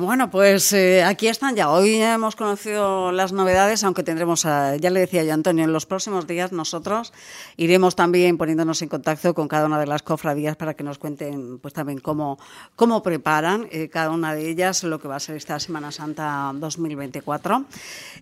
Bueno, 0.00 0.30
pues 0.30 0.72
eh, 0.74 1.02
aquí 1.02 1.26
están 1.26 1.56
ya. 1.56 1.70
Hoy 1.72 1.96
hemos 1.96 2.36
conocido 2.36 3.10
las 3.10 3.32
novedades, 3.32 3.82
aunque 3.82 4.04
tendremos, 4.04 4.46
a- 4.46 4.76
ya 4.76 4.90
le 4.90 5.00
decía 5.00 5.24
yo 5.24 5.34
Antonio, 5.34 5.64
en 5.64 5.72
los 5.72 5.86
próximos 5.86 6.28
días 6.28 6.52
nosotros 6.52 7.12
iremos 7.56 7.96
también 7.96 8.38
poniéndonos 8.38 8.80
en 8.82 8.90
contacto 8.90 9.34
con 9.34 9.48
cada 9.48 9.66
una 9.66 9.80
de 9.80 9.86
las 9.88 10.04
cofradías 10.04 10.54
para 10.54 10.74
que 10.74 10.84
nos 10.84 10.98
cuenten 10.98 11.58
pues 11.58 11.74
también 11.74 11.98
cómo, 11.98 12.38
cómo 12.76 13.02
preparan 13.02 13.66
eh, 13.72 13.88
cada 13.88 14.12
una 14.12 14.36
de 14.36 14.48
ellas 14.48 14.84
lo 14.84 15.00
que 15.00 15.08
va 15.08 15.16
a 15.16 15.20
ser 15.20 15.34
esta 15.34 15.58
Semana 15.58 15.90
Santa 15.90 16.52
2024. 16.54 17.64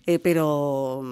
Eh, 0.06 0.18
pero, 0.18 1.02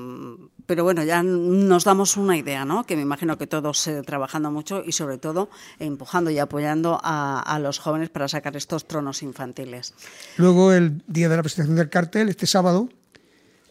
pero 0.67 0.85
bueno, 0.85 1.05
ya 1.05 1.23
nos 1.23 1.85
damos 1.85 2.17
una 2.17 2.37
idea, 2.37 2.65
¿no? 2.65 2.85
Que 2.85 2.97
me 2.97 3.03
imagino 3.03 3.39
que 3.39 3.47
todos 3.47 3.87
eh, 3.87 4.03
trabajando 4.03 4.51
mucho 4.51 4.83
y 4.85 4.93
sobre 4.93 5.19
todo 5.19 5.51
empujando 5.79 6.31
y 6.31 6.39
apoyando 6.39 7.01
a, 7.03 7.41
a 7.41 7.59
los 7.59 7.79
jóvenes 7.79 8.11
para 8.11 8.29
sacar 8.29 8.57
estos 8.57 8.87
tronos 8.87 9.23
infantiles. 9.23 9.95
Luego, 10.37 10.73
el 10.73 11.03
día 11.07 11.29
de 11.29 11.37
la 11.37 11.43
presentación 11.43 11.77
del 11.77 11.91
cartel, 11.91 12.29
este 12.29 12.47
sábado, 12.47 12.89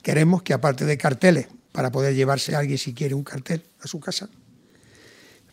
queremos 0.02 0.44
que 0.44 0.54
aparte 0.54 0.86
de 0.86 0.98
carteles, 0.98 1.48
para 1.72 1.92
poder 1.92 2.14
llevarse 2.16 2.56
a 2.56 2.60
alguien 2.60 2.78
si 2.78 2.94
quiere 2.94 3.16
un 3.16 3.24
cartel 3.24 3.64
a 3.82 3.88
su 3.88 4.00
casa, 4.00 4.30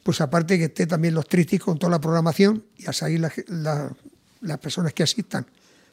pues 0.03 0.21
aparte 0.21 0.59
que 0.59 0.65
esté 0.65 0.87
también 0.87 1.15
los 1.15 1.27
trísticos 1.27 1.67
con 1.67 1.79
toda 1.79 1.91
la 1.91 2.01
programación 2.01 2.65
y 2.77 2.87
a 2.87 2.93
salir 2.93 3.21
la 3.21 3.93
las 4.41 4.59
personas 4.59 4.93
que 4.93 5.03
asistan. 5.03 5.47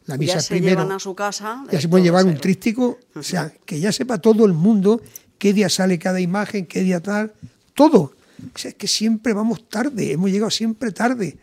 La 0.06 0.18
misa 0.18 0.36
ya 0.36 0.42
se 0.42 0.50
primero. 0.56 0.82
llevan 0.82 0.92
a 0.94 1.00
su 1.00 1.14
casa. 1.14 1.64
ya 1.70 1.82
se 1.82 1.90
puede 1.90 2.04
llevar 2.04 2.26
un 2.26 2.38
trístico, 2.38 2.98
o 3.14 3.24
sea, 3.24 3.52
que 3.66 3.80
ya 3.80 3.92
sepa 3.92 4.20
todo 4.20 4.46
el 4.46 4.54
mundo 4.54 5.02
qué 5.38 5.54
día 5.54 5.70
sale 5.70 5.98
cada 6.00 6.20
imagen, 6.20 6.66
qué 6.66 6.82
día 6.82 7.00
tal, 7.02 7.34
todo. 7.74 8.14
O 8.54 8.58
sea, 8.58 8.70
es 8.70 8.76
que 8.76 8.88
siempre 8.88 9.34
vamos 9.34 9.68
tarde, 9.70 10.12
hemos 10.12 10.30
llegado 10.30 10.52
siempre 10.52 10.92
tarde. 10.92 11.38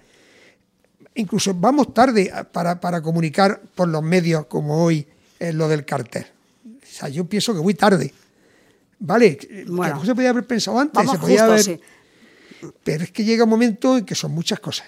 Incluso 1.17 1.55
vamos 1.55 1.95
tarde 1.95 2.33
para, 2.53 2.81
para 2.81 3.01
comunicar 3.01 3.61
por 3.75 3.89
los 3.89 4.03
medios 4.03 4.47
como 4.47 4.83
hoy 4.85 5.07
es 5.39 5.55
lo 5.55 5.69
del 5.69 5.85
cartel. 5.85 6.27
O 6.67 6.87
sea, 6.87 7.09
yo 7.09 7.25
pienso 7.25 7.53
que 7.55 7.61
voy 7.61 7.75
tarde. 7.75 8.13
Vale, 8.99 9.39
Bueno. 9.69 10.05
se 10.05 10.15
podía 10.15 10.31
haber 10.31 10.47
pensado 10.47 10.79
antes, 10.79 10.95
Vamos 10.95 11.13
se 11.17 11.19
podía 11.21 11.47
justo, 11.47 11.53
haber- 11.53 11.81
sí. 12.63 12.71
pero 12.83 13.05
es 13.05 13.11
que 13.13 13.25
llega 13.25 13.45
un 13.45 13.51
momento 13.51 13.99
en 13.99 14.05
que 14.05 14.15
son 14.15 14.33
muchas 14.33 14.61
cosas. 14.61 14.87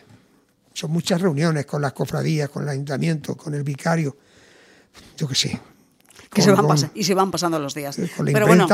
Son 0.72 0.90
muchas 0.90 1.20
reuniones 1.20 1.64
con 1.66 1.80
las 1.82 1.92
cofradías, 1.92 2.48
con 2.50 2.62
el 2.64 2.68
ayuntamiento, 2.70 3.36
con 3.36 3.54
el 3.54 3.62
vicario, 3.62 4.16
yo 5.16 5.26
qué 5.28 5.34
sé. 5.34 5.60
Que 6.36 6.42
con- 6.42 6.44
se 6.44 6.50
van 6.52 6.60
con- 6.60 6.68
pasa- 6.68 6.90
y 6.94 7.04
se 7.04 7.14
van 7.14 7.30
pasando 7.30 7.58
los 7.58 7.74
días. 7.74 7.96
con 7.96 8.04
la 8.26 8.32
Pero 8.32 8.46
bueno, 8.46 8.64
imprenta, 8.64 8.64
no 8.64 8.66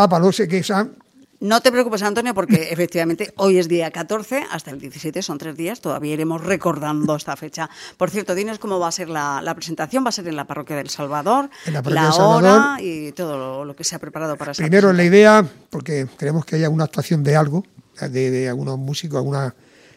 esa- 0.61 1.61
te 1.61 1.73
preocupes, 1.73 2.03
Antonio, 2.03 2.35
porque 2.35 2.69
efectivamente 2.73 3.33
hoy 3.37 3.59
es 3.59 3.67
día 3.69 3.91
14, 3.91 4.45
hasta 4.51 4.71
el 4.71 4.79
17 4.79 5.23
son 5.23 5.39
tres 5.39 5.57
días, 5.57 5.81
todavía 5.81 6.13
iremos 6.13 6.43
recordando 6.45 7.17
esta 7.17 7.35
fecha. 7.37 7.69
Por 7.97 8.11
cierto, 8.11 8.35
dinos 8.37 8.59
cómo 8.61 8.79
va 8.79 8.87
a 8.89 8.93
ser 8.93 9.09
la, 9.09 9.41
la 9.43 9.55
presentación, 9.55 10.05
va 10.05 10.11
a 10.11 10.13
ser 10.13 10.29
en 10.29 10.37
la 10.37 10.45
parroquia 10.47 10.77
del 10.77 10.89
Salvador, 10.89 11.51
En 11.67 11.73
la 11.75 11.83
parroquia 11.83 12.01
la 12.03 12.07
del 12.09 12.13
Salvador. 12.17 12.45
hora 12.45 12.77
y 12.81 13.11
todo 13.13 13.37
lo, 13.39 13.65
lo 13.65 13.75
que 13.75 13.83
se 13.85 13.97
ha 13.97 13.99
preparado 13.99 14.37
para 14.37 14.53
esa 14.53 14.63
Primero 14.63 14.93
la 14.93 14.99
presentación. 14.99 15.45
idea, 15.45 15.67
porque 15.71 16.07
queremos 16.19 16.45
que 16.45 16.57
haya 16.57 16.69
una 16.69 16.85
actuación 16.85 17.25
de 17.25 17.35
algo, 17.35 17.65
de, 18.01 18.31
de 18.31 18.49
algunos 18.49 18.79
músicos, 18.79 19.17
alguna, 19.19 19.55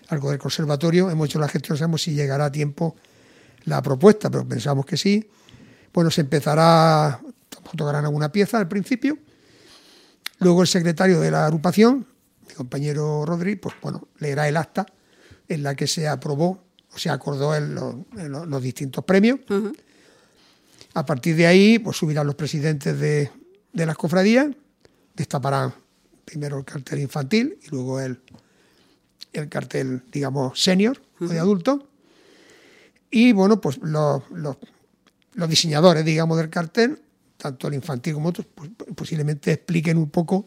algo 0.10 0.30
del 0.32 0.40
conservatorio. 0.40 1.10
Hemos 1.12 1.28
hecho 1.30 1.40
la 1.40 1.48
gestión, 1.48 1.76
no 1.76 1.78
sabemos 1.78 2.02
si 2.02 2.14
llegará 2.16 2.46
a 2.46 2.52
tiempo 2.52 2.96
la 3.66 3.82
propuesta, 3.84 4.30
pero 4.32 4.48
pensamos 4.48 4.86
que 4.86 4.98
sí. 4.98 5.30
Bueno, 5.94 6.10
se 6.12 6.22
empezará, 6.22 7.20
tocarán 7.76 8.06
alguna 8.06 8.32
pieza 8.32 8.58
al 8.58 8.68
principio. 8.68 9.18
Luego 10.40 10.62
el 10.62 10.68
secretario 10.68 11.20
de 11.22 11.32
la 11.32 11.46
agrupación, 11.46 12.06
mi 12.48 12.54
compañero 12.54 13.26
Rodri, 13.26 13.56
pues 13.56 13.76
bueno, 13.82 14.08
leerá 14.20 14.48
el 14.48 14.58
acta 14.58 14.86
en 15.48 15.64
la 15.64 15.76
que 15.76 15.88
se 15.88 16.08
aprobó 16.08 16.64
o 16.94 16.98
se 16.98 17.10
acordó 17.10 17.56
en 17.56 17.74
los, 17.76 17.96
en 18.18 18.32
los- 18.32 18.48
los 18.48 18.62
distintos 18.62 19.04
premios. 19.06 19.40
A 20.94 21.06
partir 21.06 21.36
de 21.36 21.48
ahí, 21.48 21.80
pues 21.80 21.98
subirán 21.98 22.26
los 22.28 22.36
presidentes 22.36 22.98
de, 23.00 23.30
de 23.74 23.86
las 23.86 23.98
cofradías, 23.98 24.48
destaparán 25.14 25.74
primero 26.24 26.58
el 26.58 26.66
cartel 26.66 27.00
infantil 27.00 27.58
y 27.64 27.68
luego 27.70 28.00
el, 28.00 28.20
el 29.34 29.50
cartel, 29.50 30.04
digamos, 30.12 30.62
senior 30.62 31.02
o 31.20 31.26
de 31.28 31.40
adulto. 31.40 31.88
Y 33.12 33.32
bueno, 33.34 33.60
pues 33.62 33.78
los, 33.82 34.24
los- 34.32 34.58
los 35.34 35.50
diseñadores, 35.50 36.06
digamos, 36.06 36.38
del 36.38 36.50
cartel, 36.50 37.02
tanto 37.38 37.68
el 37.68 37.74
infantil 37.76 38.14
como 38.14 38.30
otros, 38.30 38.48
pues, 38.54 38.70
posiblemente 38.96 39.52
expliquen 39.52 39.98
un 39.98 40.10
poco 40.10 40.46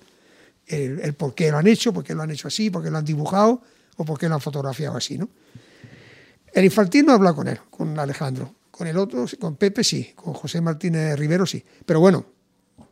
el, 0.67 1.01
el 1.01 1.15
por 1.15 1.35
qué 1.35 1.51
lo 1.51 1.59
han 1.59 1.67
hecho, 1.67 1.93
por 1.93 2.05
qué 2.05 2.15
lo 2.15 2.23
han 2.23 2.31
hecho 2.31 2.49
así, 2.49 2.71
por 2.71 2.83
qué 2.83 2.91
lo 2.91 2.99
han 2.99 3.05
dibujado 3.05 3.63
o 3.97 4.05
por 4.05 4.19
qué 4.19 4.29
lo 4.29 4.35
han 4.35 4.41
fotografiado 4.41 4.97
así, 4.97 5.19
¿no? 5.19 5.29
El 6.53 6.65
infantil 6.65 7.05
no 7.07 7.13
habla 7.13 7.33
con 7.35 7.49
él, 7.49 7.59
con 7.71 7.99
Alejandro. 7.99 8.55
Con 8.71 8.87
el 8.87 8.97
otro, 8.97 9.27
con 9.41 9.57
Pepe 9.57 9.83
sí, 9.83 10.13
con 10.15 10.35
José 10.35 10.61
Martínez 10.61 11.19
Rivero 11.19 11.45
sí. 11.47 11.65
Pero 11.85 11.99
bueno, 12.01 12.27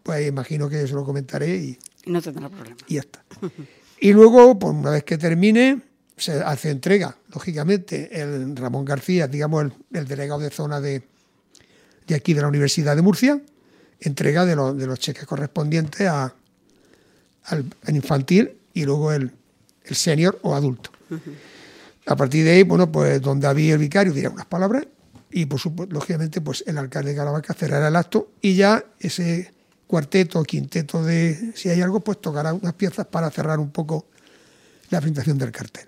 pues 0.02 0.26
imagino 0.26 0.68
que 0.68 0.86
se 0.86 0.94
lo 0.94 1.04
comentaré 1.04 1.56
y, 1.56 1.78
Y 2.04 2.10
no 2.10 2.20
tendrá 2.20 2.48
problema. 2.48 2.76
y 2.88 2.94
ya 2.94 3.00
está. 3.00 3.24
Y 4.00 4.12
luego, 4.12 4.58
pues 4.58 4.74
una 4.74 4.90
vez 4.90 5.04
que 5.04 5.16
termine, 5.16 5.80
se 6.16 6.32
hace 6.42 6.70
entrega, 6.70 7.16
lógicamente, 7.32 8.20
el 8.20 8.56
Ramón 8.56 8.84
García, 8.84 9.28
digamos, 9.28 9.64
el, 9.64 9.72
el 9.92 10.08
delegado 10.08 10.40
de 10.40 10.50
zona 10.50 10.80
de, 10.80 11.02
de 12.06 12.14
aquí 12.14 12.34
de 12.34 12.42
la 12.42 12.48
Universidad 12.48 12.96
de 12.96 13.02
Murcia, 13.02 13.40
entrega 14.00 14.44
de, 14.44 14.56
los 14.56 14.76
de 14.76 14.86
los 14.86 14.98
cheques 14.98 15.24
correspondientes 15.24 16.06
a, 16.06 16.34
al, 17.44 17.64
al 17.84 17.96
infantil 17.96 18.56
y 18.74 18.84
luego 18.84 19.12
el, 19.12 19.32
el 19.84 19.96
senior 19.96 20.38
o 20.42 20.54
adulto. 20.54 20.90
A 22.06 22.16
partir 22.16 22.44
de 22.44 22.52
ahí, 22.52 22.62
bueno, 22.62 22.90
pues 22.90 23.20
don 23.20 23.40
David 23.40 23.72
el 23.72 23.78
vicario 23.78 24.12
dirá 24.12 24.30
unas 24.30 24.46
palabras 24.46 24.86
y, 25.30 25.46
por 25.46 25.58
supuesto, 25.58 25.94
lógicamente, 25.94 26.40
pues 26.40 26.62
el 26.66 26.78
alcalde 26.78 27.10
de 27.10 27.16
Caravaca 27.16 27.54
cerrará 27.54 27.88
el 27.88 27.96
acto 27.96 28.30
y 28.40 28.54
ya 28.54 28.84
ese 28.98 29.52
cuarteto 29.86 30.40
o 30.40 30.44
quinteto 30.44 31.04
de, 31.04 31.52
si 31.54 31.68
hay 31.68 31.80
algo, 31.80 32.00
pues 32.00 32.20
tocará 32.20 32.52
unas 32.52 32.74
piezas 32.74 33.06
para 33.06 33.30
cerrar 33.30 33.58
un 33.58 33.70
poco 33.70 34.06
la 34.90 35.00
presentación 35.00 35.38
del 35.38 35.52
cartel. 35.52 35.86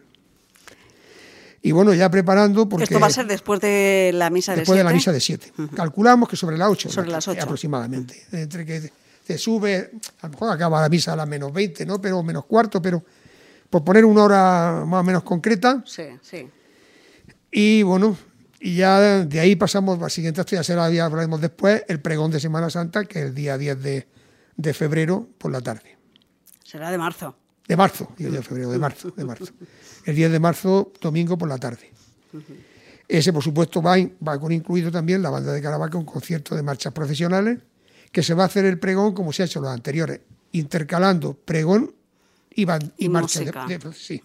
Y 1.62 1.72
bueno, 1.72 1.92
ya 1.92 2.10
preparando, 2.10 2.68
porque 2.68 2.84
Esto 2.84 3.00
va 3.00 3.08
a 3.08 3.10
ser 3.10 3.26
después 3.26 3.60
de 3.60 4.12
la 4.14 4.30
misa 4.30 4.52
de 4.52 4.58
después 4.58 4.78
de 4.78 4.84
la 4.84 4.92
misa 4.92 5.10
de 5.10 5.20
7. 5.20 5.52
Calculamos 5.74 6.28
que 6.28 6.36
sobre 6.36 6.56
las 6.56 6.68
8. 6.68 6.90
Sobre 6.90 7.10
las 7.10 7.26
ocho. 7.26 7.42
Aproximadamente. 7.42 8.26
Entre 8.30 8.64
que 8.64 8.92
se 9.26 9.38
sube, 9.38 9.90
a 10.20 10.26
lo 10.26 10.32
mejor 10.32 10.52
acaba 10.52 10.80
la 10.80 10.88
misa 10.88 11.12
a 11.12 11.16
las 11.16 11.28
menos 11.28 11.52
20, 11.52 11.84
¿no? 11.84 12.00
Pero 12.00 12.22
menos 12.22 12.44
cuarto, 12.44 12.80
pero 12.80 13.02
por 13.68 13.84
poner 13.84 14.04
una 14.04 14.24
hora 14.24 14.84
más 14.86 15.00
o 15.00 15.04
menos 15.04 15.22
concreta. 15.24 15.82
Sí, 15.84 16.04
sí. 16.22 16.48
Y 17.50 17.82
bueno, 17.82 18.16
y 18.60 18.76
ya 18.76 19.24
de 19.24 19.40
ahí 19.40 19.56
pasamos, 19.56 19.98
la 19.98 20.08
siguiente 20.08 20.40
acto 20.40 20.56
ya 20.56 20.62
será, 20.62 20.88
ya 20.90 21.04
hablaremos 21.04 21.40
después, 21.40 21.84
el 21.88 22.00
pregón 22.00 22.30
de 22.30 22.40
Semana 22.40 22.70
Santa, 22.70 23.04
que 23.04 23.20
es 23.20 23.24
el 23.26 23.34
día 23.34 23.58
10 23.58 23.82
de, 23.82 24.08
de 24.56 24.74
febrero 24.74 25.28
por 25.38 25.52
la 25.52 25.60
tarde. 25.60 25.96
Será 26.64 26.90
de 26.90 26.98
marzo. 26.98 27.36
De 27.68 27.76
marzo, 27.76 28.08
digo 28.16 28.30
yo, 28.30 28.36
de 28.36 28.42
febrero, 28.42 28.70
de 28.70 28.78
marzo, 28.78 29.10
de 29.10 29.24
marzo. 29.24 29.44
El 30.04 30.16
10 30.16 30.32
de 30.32 30.40
marzo, 30.40 30.92
domingo 31.00 31.36
por 31.36 31.48
la 31.48 31.58
tarde. 31.58 31.90
Ese, 33.06 33.32
por 33.32 33.42
supuesto, 33.42 33.80
va, 33.82 33.96
va 34.26 34.38
con 34.40 34.52
incluido 34.52 34.90
también 34.90 35.22
la 35.22 35.30
banda 35.30 35.52
de 35.52 35.60
Caravaca, 35.62 35.96
un 35.98 36.04
concierto 36.04 36.54
de 36.56 36.62
marchas 36.62 36.92
profesionales, 36.92 37.58
que 38.10 38.22
se 38.22 38.34
va 38.34 38.44
a 38.44 38.46
hacer 38.46 38.64
el 38.64 38.78
pregón 38.78 39.12
como 39.14 39.32
se 39.32 39.42
ha 39.42 39.46
hecho 39.46 39.60
los 39.60 39.70
anteriores, 39.70 40.20
intercalando 40.52 41.34
pregón 41.34 41.94
y, 42.50 42.64
ban- 42.64 42.92
y 42.96 43.04
Y 43.06 43.08
marcha. 43.10 43.40
De, 43.40 43.78
de- 43.78 43.92
sí. 43.92 44.20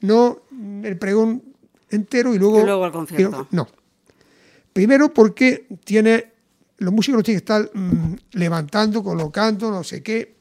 No 0.00 0.42
el 0.82 0.98
pregón 0.98 1.42
entero 1.90 2.34
y 2.34 2.38
luego... 2.38 2.60
Y 2.60 2.64
luego 2.64 2.86
el 2.86 2.92
concierto. 2.92 3.46
No. 3.50 3.68
Primero 4.72 5.12
porque 5.12 5.66
tiene 5.84 6.32
los 6.78 6.92
músicos 6.92 7.22
tienen 7.22 7.40
que 7.40 7.44
estar 7.44 7.70
mm, 7.72 8.14
levantando, 8.32 9.02
colocando, 9.02 9.70
no 9.70 9.82
sé 9.82 10.02
qué. 10.02 10.35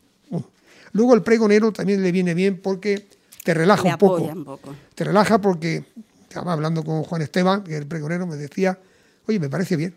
Luego 0.95 1.13
el 1.13 1.23
pregonero 1.23 1.73
también 1.73 2.01
le 2.01 2.09
viene 2.13 2.33
bien 2.33 2.61
porque 2.61 3.05
te 3.43 3.53
relaja 3.53 3.83
un 3.83 3.97
poco. 3.97 4.23
un 4.23 4.45
poco. 4.45 4.73
Te 4.95 5.03
relaja 5.03 5.41
porque, 5.41 5.83
estaba 6.23 6.53
hablando 6.53 6.85
con 6.85 7.03
Juan 7.03 7.21
Esteban, 7.21 7.65
que 7.65 7.73
es 7.73 7.81
el 7.81 7.85
pregonero, 7.85 8.25
me 8.25 8.37
decía, 8.37 8.79
oye, 9.27 9.37
me 9.37 9.49
parece 9.49 9.75
bien. 9.75 9.93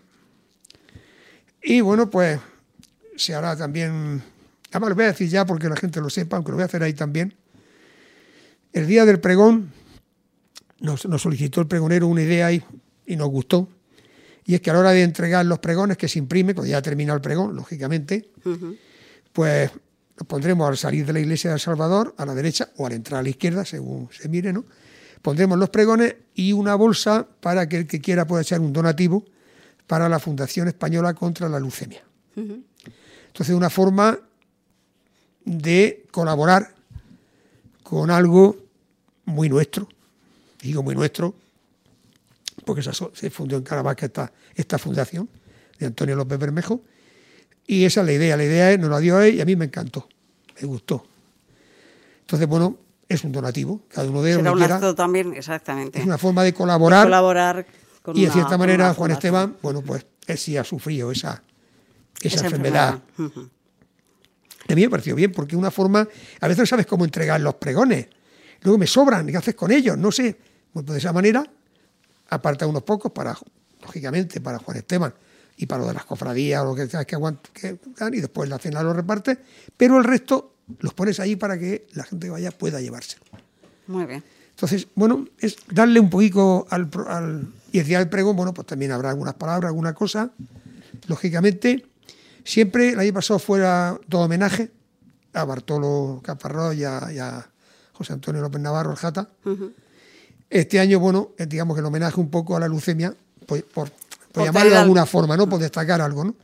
Y 1.63 1.83
bueno, 1.83 2.11
pues 2.11 2.41
se 3.15 3.33
hará 3.33 3.57
también, 3.57 4.21
además 4.73 4.89
lo 4.89 4.95
voy 4.97 5.05
a 5.05 5.09
decir 5.09 5.29
ya 5.29 5.47
porque 5.47 5.69
la 5.69 5.77
gente 5.77 6.01
lo 6.01 6.11
sepa, 6.11 6.35
aunque 6.35 6.51
lo 6.51 6.57
voy 6.57 6.63
a 6.63 6.67
hacer 6.67 6.83
ahí 6.83 6.95
también. 6.95 7.33
El 8.73 8.89
día 8.89 9.05
del 9.05 9.21
pregón 9.21 9.71
nos, 10.81 11.07
nos 11.07 11.23
solicitó 11.23 11.61
el 11.61 11.69
pregonero 11.69 12.09
una 12.09 12.23
idea 12.23 12.51
y, 12.51 12.61
y 13.07 13.15
nos 13.15 13.29
gustó. 13.29 13.69
Y 14.45 14.57
es 14.57 14.61
que 14.61 14.71
a 14.71 14.73
la 14.73 14.81
hora 14.81 14.91
de 14.91 15.05
entregar 15.05 15.47
los 15.47 15.61
pregones 15.61 15.97
que 15.97 16.09
se 16.09 16.19
imprime, 16.19 16.55
cuando 16.55 16.69
ya 16.69 16.79
ha 16.79 16.83
terminado 16.83 17.15
el 17.15 17.23
pregón, 17.23 17.55
lógicamente, 17.55 18.31
pues 19.33 19.71
nos 20.19 20.27
pondremos 20.27 20.69
al 20.69 20.77
salir 20.77 21.07
de 21.07 21.13
la 21.13 21.21
iglesia 21.21 21.51
de 21.51 21.55
El 21.55 21.61
Salvador, 21.61 22.15
a 22.19 22.27
la 22.27 22.35
derecha 22.35 22.71
o 22.77 22.87
al 22.87 22.93
entrar 22.93 23.21
a 23.21 23.23
la 23.23 23.29
izquierda, 23.29 23.65
según 23.65 24.09
se 24.11 24.29
mire, 24.29 24.53
¿no? 24.53 24.65
Pondremos 25.23 25.59
los 25.59 25.71
pregones 25.71 26.17
y 26.35 26.53
una 26.53 26.75
bolsa 26.75 27.27
para 27.41 27.69
que 27.69 27.79
el 27.79 27.87
que 27.87 28.01
quiera 28.01 28.27
pueda 28.27 28.43
echar 28.43 28.61
un 28.61 28.73
donativo 28.73 29.25
para 29.87 30.09
la 30.09 30.19
Fundación 30.19 30.67
Española 30.67 31.15
contra 31.15 31.49
la 31.49 31.61
Leucemia. 31.61 32.03
Entonces, 32.35 33.55
una 33.55 33.71
forma 33.71 34.19
de 35.45 36.07
colaborar 36.11 36.75
con 37.83 38.11
algo 38.11 38.57
muy 39.25 39.49
nuestro, 39.49 39.89
digo 40.61 40.83
muy 40.83 40.95
nuestro, 40.95 41.35
porque 42.65 42.83
se 42.83 43.31
fundó 43.31 43.57
en 43.57 43.63
Caravaca 43.63 44.07
esta, 44.07 44.33
esta 44.55 44.79
fundación 44.79 45.29
de 45.79 45.87
Antonio 45.87 46.17
López 46.17 46.39
Bermejo, 46.39 46.83
y 47.69 47.85
esa 47.85 48.01
es 48.01 48.07
la 48.07 48.13
idea, 48.15 48.37
la 48.37 48.45
idea 48.45 48.73
es, 48.73 48.79
nos 48.79 48.89
la 48.89 48.99
dio 48.99 49.21
él 49.21 49.35
y 49.35 49.41
a 49.43 49.45
mí 49.45 49.55
me 49.55 49.67
encantó, 49.67 50.09
me 50.59 50.67
gustó. 50.67 51.07
Entonces, 52.23 52.49
bueno, 52.49 52.79
es 53.07 53.23
un 53.25 53.31
donativo, 53.31 53.83
cada 53.89 54.09
uno 54.09 54.23
de 54.23 54.31
ellos. 54.31 54.43
Será 54.43 54.53
un 54.53 54.63
acto 54.63 54.95
también, 54.95 55.35
exactamente. 55.35 55.99
Es 55.99 56.07
una 56.07 56.17
forma 56.17 56.43
de 56.43 56.55
colaborar. 56.55 57.05
colaborar 57.05 57.67
con 58.01 58.17
y 58.17 58.25
de 58.25 58.31
cierta 58.31 58.57
manera, 58.57 58.95
Juan. 58.95 59.11
Esteban, 59.11 59.57
bueno, 59.61 59.83
pues 59.83 60.07
él 60.27 60.39
sí 60.39 60.57
ha 60.57 60.65
sufrido 60.65 61.13
esa, 61.13 61.43
esa, 62.23 62.37
Esa 62.37 62.47
enfermedad. 62.47 63.03
Ujú. 63.19 63.51
A 64.71 64.75
mí 64.75 64.81
me 64.81 64.89
pareció 64.89 65.15
bien, 65.15 65.33
porque 65.33 65.55
una 65.55 65.71
forma, 65.71 66.09
a 66.41 66.49
veces 66.49 66.61
no 66.61 66.67
sabes 66.67 66.87
cómo 66.87 67.05
entregar 67.05 67.39
los 67.43 67.57
pregones. 67.57 68.09
Luego 68.63 68.79
me 68.79 68.87
sobran, 68.87 69.27
¿qué 69.27 69.37
haces 69.37 69.55
con 69.55 69.71
ellos? 69.71 69.99
No 69.99 70.11
sé. 70.11 70.39
Pues 70.73 70.87
de 70.87 70.97
esa 70.97 71.13
manera, 71.13 71.45
aparta 72.31 72.67
unos 72.67 72.83
pocos 72.83 73.13
para, 73.13 73.37
lógicamente, 73.83 74.41
para 74.41 74.59
Juan 74.59 74.79
Esteban 74.79 75.13
y 75.59 75.67
para 75.67 75.83
lo 75.83 75.89
de 75.89 75.95
las 75.95 76.05
cofradías 76.07 76.63
o 76.63 76.67
lo 76.67 76.75
que 76.75 76.87
sabes 76.87 77.07
que 77.07 77.17
aguant- 77.17 77.41
que 77.53 77.79
dan, 77.99 78.15
y 78.15 78.21
después 78.21 78.49
la 78.49 78.59
cena 78.59 78.83
lo 78.83 78.93
repartes, 78.95 79.37
pero 79.77 79.99
el 79.99 80.05
resto 80.05 80.55
los 80.81 80.95
pones 80.95 81.19
allí 81.21 81.37
para 81.37 81.59
que 81.59 81.87
la 81.95 82.05
gente 82.05 82.27
que 82.29 82.31
vaya 82.31 82.51
pueda 82.51 82.81
llevárselo. 82.81 83.23
Muy 83.89 84.05
bien. 84.07 84.23
Entonces, 84.51 84.87
bueno, 84.95 85.27
es 85.39 85.57
darle 85.71 86.01
un 86.01 86.11
poquito 86.11 86.67
al, 86.71 86.89
al- 87.09 87.49
y 87.73 87.79
el 87.81 87.87
día 87.87 87.99
del 87.99 88.09
pregón, 88.09 88.35
bueno, 88.37 88.55
pues 88.55 88.67
también 88.67 88.93
habrá 88.93 89.11
algunas 89.11 89.35
palabras, 89.35 89.69
alguna 89.69 89.95
cosa. 89.95 90.31
Lógicamente, 91.07 91.87
siempre 92.45 92.91
el 92.91 92.99
año 93.01 93.13
pasado 93.13 93.39
fuera 93.39 93.99
todo 94.09 94.23
homenaje 94.23 94.71
a 95.35 95.45
Bartolo 95.45 96.21
Caparrós 96.25 96.75
y 96.75 96.85
a, 96.85 97.09
y 97.13 97.19
a 97.19 97.49
José 97.93 98.13
Antonio 98.15 98.41
López 98.43 98.61
Navarro, 98.61 98.91
el 98.93 98.97
Jata. 98.97 99.29
Este 100.51 100.81
año, 100.81 100.99
bueno, 100.99 101.31
digamos 101.47 101.75
que 101.77 101.81
el 101.81 101.87
homenaje 101.87 102.19
un 102.21 102.31
poco 102.31 102.57
a 102.57 102.61
la 102.61 102.69
leucemia, 102.69 103.15
pues, 103.47 103.63
por, 103.63 103.91
por 104.33 104.45
llamarlo 104.45 104.71
de 104.71 104.77
alguna 104.77 105.03
al- 105.03 105.09
forma, 105.09 105.37
¿no? 105.37 105.49
Por 105.49 105.61
destacar 105.61 106.01
algo, 106.01 106.25
¿no? 106.25 106.35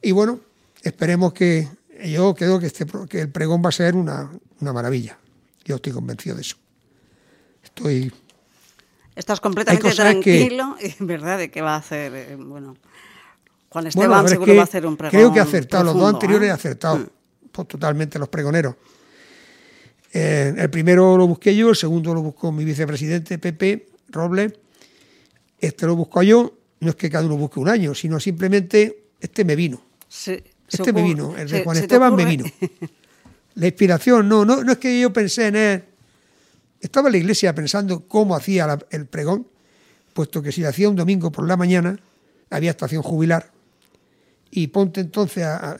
Y 0.00 0.12
bueno, 0.12 0.40
esperemos 0.82 1.32
que, 1.32 1.68
yo 2.06 2.34
creo 2.34 2.58
que, 2.58 2.66
este, 2.66 2.86
que 3.08 3.20
el 3.20 3.28
pregón 3.30 3.62
va 3.64 3.68
a 3.68 3.72
ser 3.72 3.94
una, 3.94 4.30
una 4.60 4.72
maravilla. 4.72 5.16
Yo 5.64 5.76
estoy 5.76 5.92
convencido 5.92 6.34
de 6.36 6.42
eso. 6.42 6.56
Estoy 7.62 8.12
Estás 9.14 9.40
completamente 9.40 9.88
que- 9.88 9.94
tranquilo, 9.94 10.76
y 10.80 11.04
verdad, 11.04 11.38
de 11.38 11.50
que 11.50 11.60
va 11.62 11.74
a 11.74 11.78
hacer, 11.78 12.12
eh, 12.14 12.36
bueno, 12.36 12.76
Juan 13.68 13.84
Bueno, 13.84 13.88
Esteban 13.88 14.24
es 14.24 14.30
seguro 14.30 14.46
que 14.46 14.56
va 14.56 14.62
a 14.62 14.64
hacer 14.64 14.86
un 14.86 14.96
pregón 14.96 15.10
Creo 15.18 15.32
que 15.32 15.40
ha 15.40 15.44
acertado, 15.44 15.84
los 15.84 15.94
dos 15.94 16.12
anteriores 16.14 16.46
¿eh? 16.48 16.50
he 16.50 16.54
acertado 16.54 17.08
pues, 17.52 17.68
totalmente 17.68 18.18
los 18.18 18.28
pregoneros. 18.28 18.74
Eh, 20.12 20.52
el 20.58 20.68
primero 20.70 21.16
lo 21.16 21.26
busqué 21.26 21.56
yo, 21.56 21.70
el 21.70 21.76
segundo 21.76 22.12
lo 22.12 22.20
buscó 22.22 22.52
mi 22.52 22.64
vicepresidente 22.66 23.38
Pepe 23.38 23.88
Robles, 24.10 24.52
este 25.58 25.86
lo 25.86 25.96
busco 25.96 26.22
yo, 26.22 26.52
no 26.82 26.90
es 26.90 26.96
que 26.96 27.08
cada 27.10 27.24
uno 27.26 27.36
busque 27.36 27.60
un 27.60 27.68
año, 27.68 27.94
sino 27.94 28.18
simplemente 28.20 29.04
este 29.20 29.44
me 29.44 29.56
vino. 29.56 29.80
Este 30.68 30.92
me 30.92 31.02
vino, 31.02 31.36
el 31.36 31.48
de 31.48 31.58
se- 31.58 31.64
Juan 31.64 31.76
se 31.76 31.82
Esteban 31.82 32.14
me 32.16 32.24
vino. 32.24 32.44
La 33.54 33.66
inspiración, 33.66 34.28
no, 34.28 34.44
no, 34.44 34.64
no 34.64 34.72
es 34.72 34.78
que 34.78 34.98
yo 35.00 35.12
pensé 35.12 35.48
en 35.48 35.56
él. 35.56 35.84
Estaba 36.80 37.08
en 37.08 37.12
la 37.12 37.18
iglesia 37.18 37.54
pensando 37.54 38.06
cómo 38.08 38.34
hacía 38.34 38.66
la- 38.66 38.78
el 38.90 39.06
pregón, 39.06 39.46
puesto 40.14 40.42
que 40.42 40.50
si 40.52 40.62
lo 40.62 40.68
hacía 40.68 40.88
un 40.88 40.96
domingo 40.96 41.30
por 41.30 41.46
la 41.46 41.56
mañana, 41.56 41.98
había 42.50 42.70
estación 42.70 43.02
jubilar, 43.02 43.50
y 44.50 44.66
ponte 44.68 45.00
entonces 45.00 45.44
a- 45.44 45.72
a- 45.72 45.78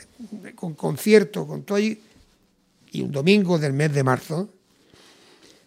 con 0.55 0.75
concierto, 0.75 1.47
con 1.47 1.63
todo 1.63 1.77
ahí, 1.79 2.01
y 2.93 3.03
un 3.03 3.11
domingo 3.11 3.59
del 3.59 3.73
mes 3.73 3.93
de 3.93 4.03
marzo, 4.05 4.51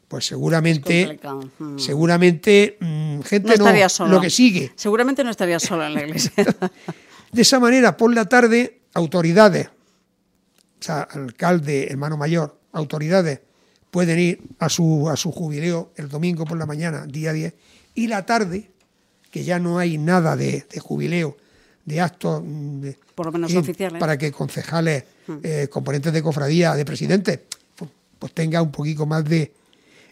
pues 0.07 0.25
seguramente. 0.25 1.19
Mm. 1.59 1.77
seguramente 1.79 2.77
mm, 2.79 3.21
gente 3.21 3.49
No 3.49 3.55
no, 3.57 3.63
estaría 3.65 3.89
solo. 3.89 4.11
lo 4.11 4.21
que 4.21 4.29
sigue. 4.29 4.71
Seguramente 4.75 5.23
no 5.23 5.31
estaría 5.31 5.59
solo 5.59 5.85
en 5.85 5.93
la 5.93 6.03
iglesia. 6.03 6.31
De 7.31 7.41
esa 7.41 7.59
manera, 7.59 7.97
por 7.97 8.13
la 8.13 8.25
tarde, 8.25 8.81
autoridades, 8.93 9.67
o 9.67 10.83
sea, 10.83 11.01
alcalde, 11.01 11.87
hermano 11.89 12.15
mayor, 12.17 12.57
autoridades, 12.71 13.41
pueden 13.91 14.19
ir 14.19 14.39
a 14.59 14.69
su, 14.69 15.09
a 15.09 15.17
su 15.17 15.31
jubileo 15.31 15.91
el 15.97 16.07
domingo 16.07 16.45
por 16.45 16.57
la 16.57 16.65
mañana, 16.65 17.05
día 17.05 17.33
10, 17.33 17.53
y 17.95 18.07
la 18.07 18.25
tarde, 18.25 18.69
que 19.31 19.43
ya 19.43 19.59
no 19.59 19.79
hay 19.79 19.97
nada 19.97 20.35
de, 20.37 20.65
de 20.71 20.79
jubileo, 20.79 21.35
de 21.83 21.99
actos, 22.01 22.41
mm, 22.45 22.79
de- 22.81 22.97
Por 23.15 23.25
lo 23.25 23.31
menos 23.33 23.51
eh, 23.53 23.57
oficiales. 23.57 23.99
para 23.99 24.17
que 24.17 24.31
concejales, 24.31 25.03
eh, 25.43 25.67
componentes 25.69 26.13
de 26.13 26.21
cofradía, 26.21 26.73
de 26.75 26.85
presidentes, 26.85 27.39
pues, 27.75 27.89
pues 28.19 28.33
tenga 28.33 28.61
un 28.61 28.71
poquito 28.71 29.05
más 29.05 29.25
de... 29.25 29.51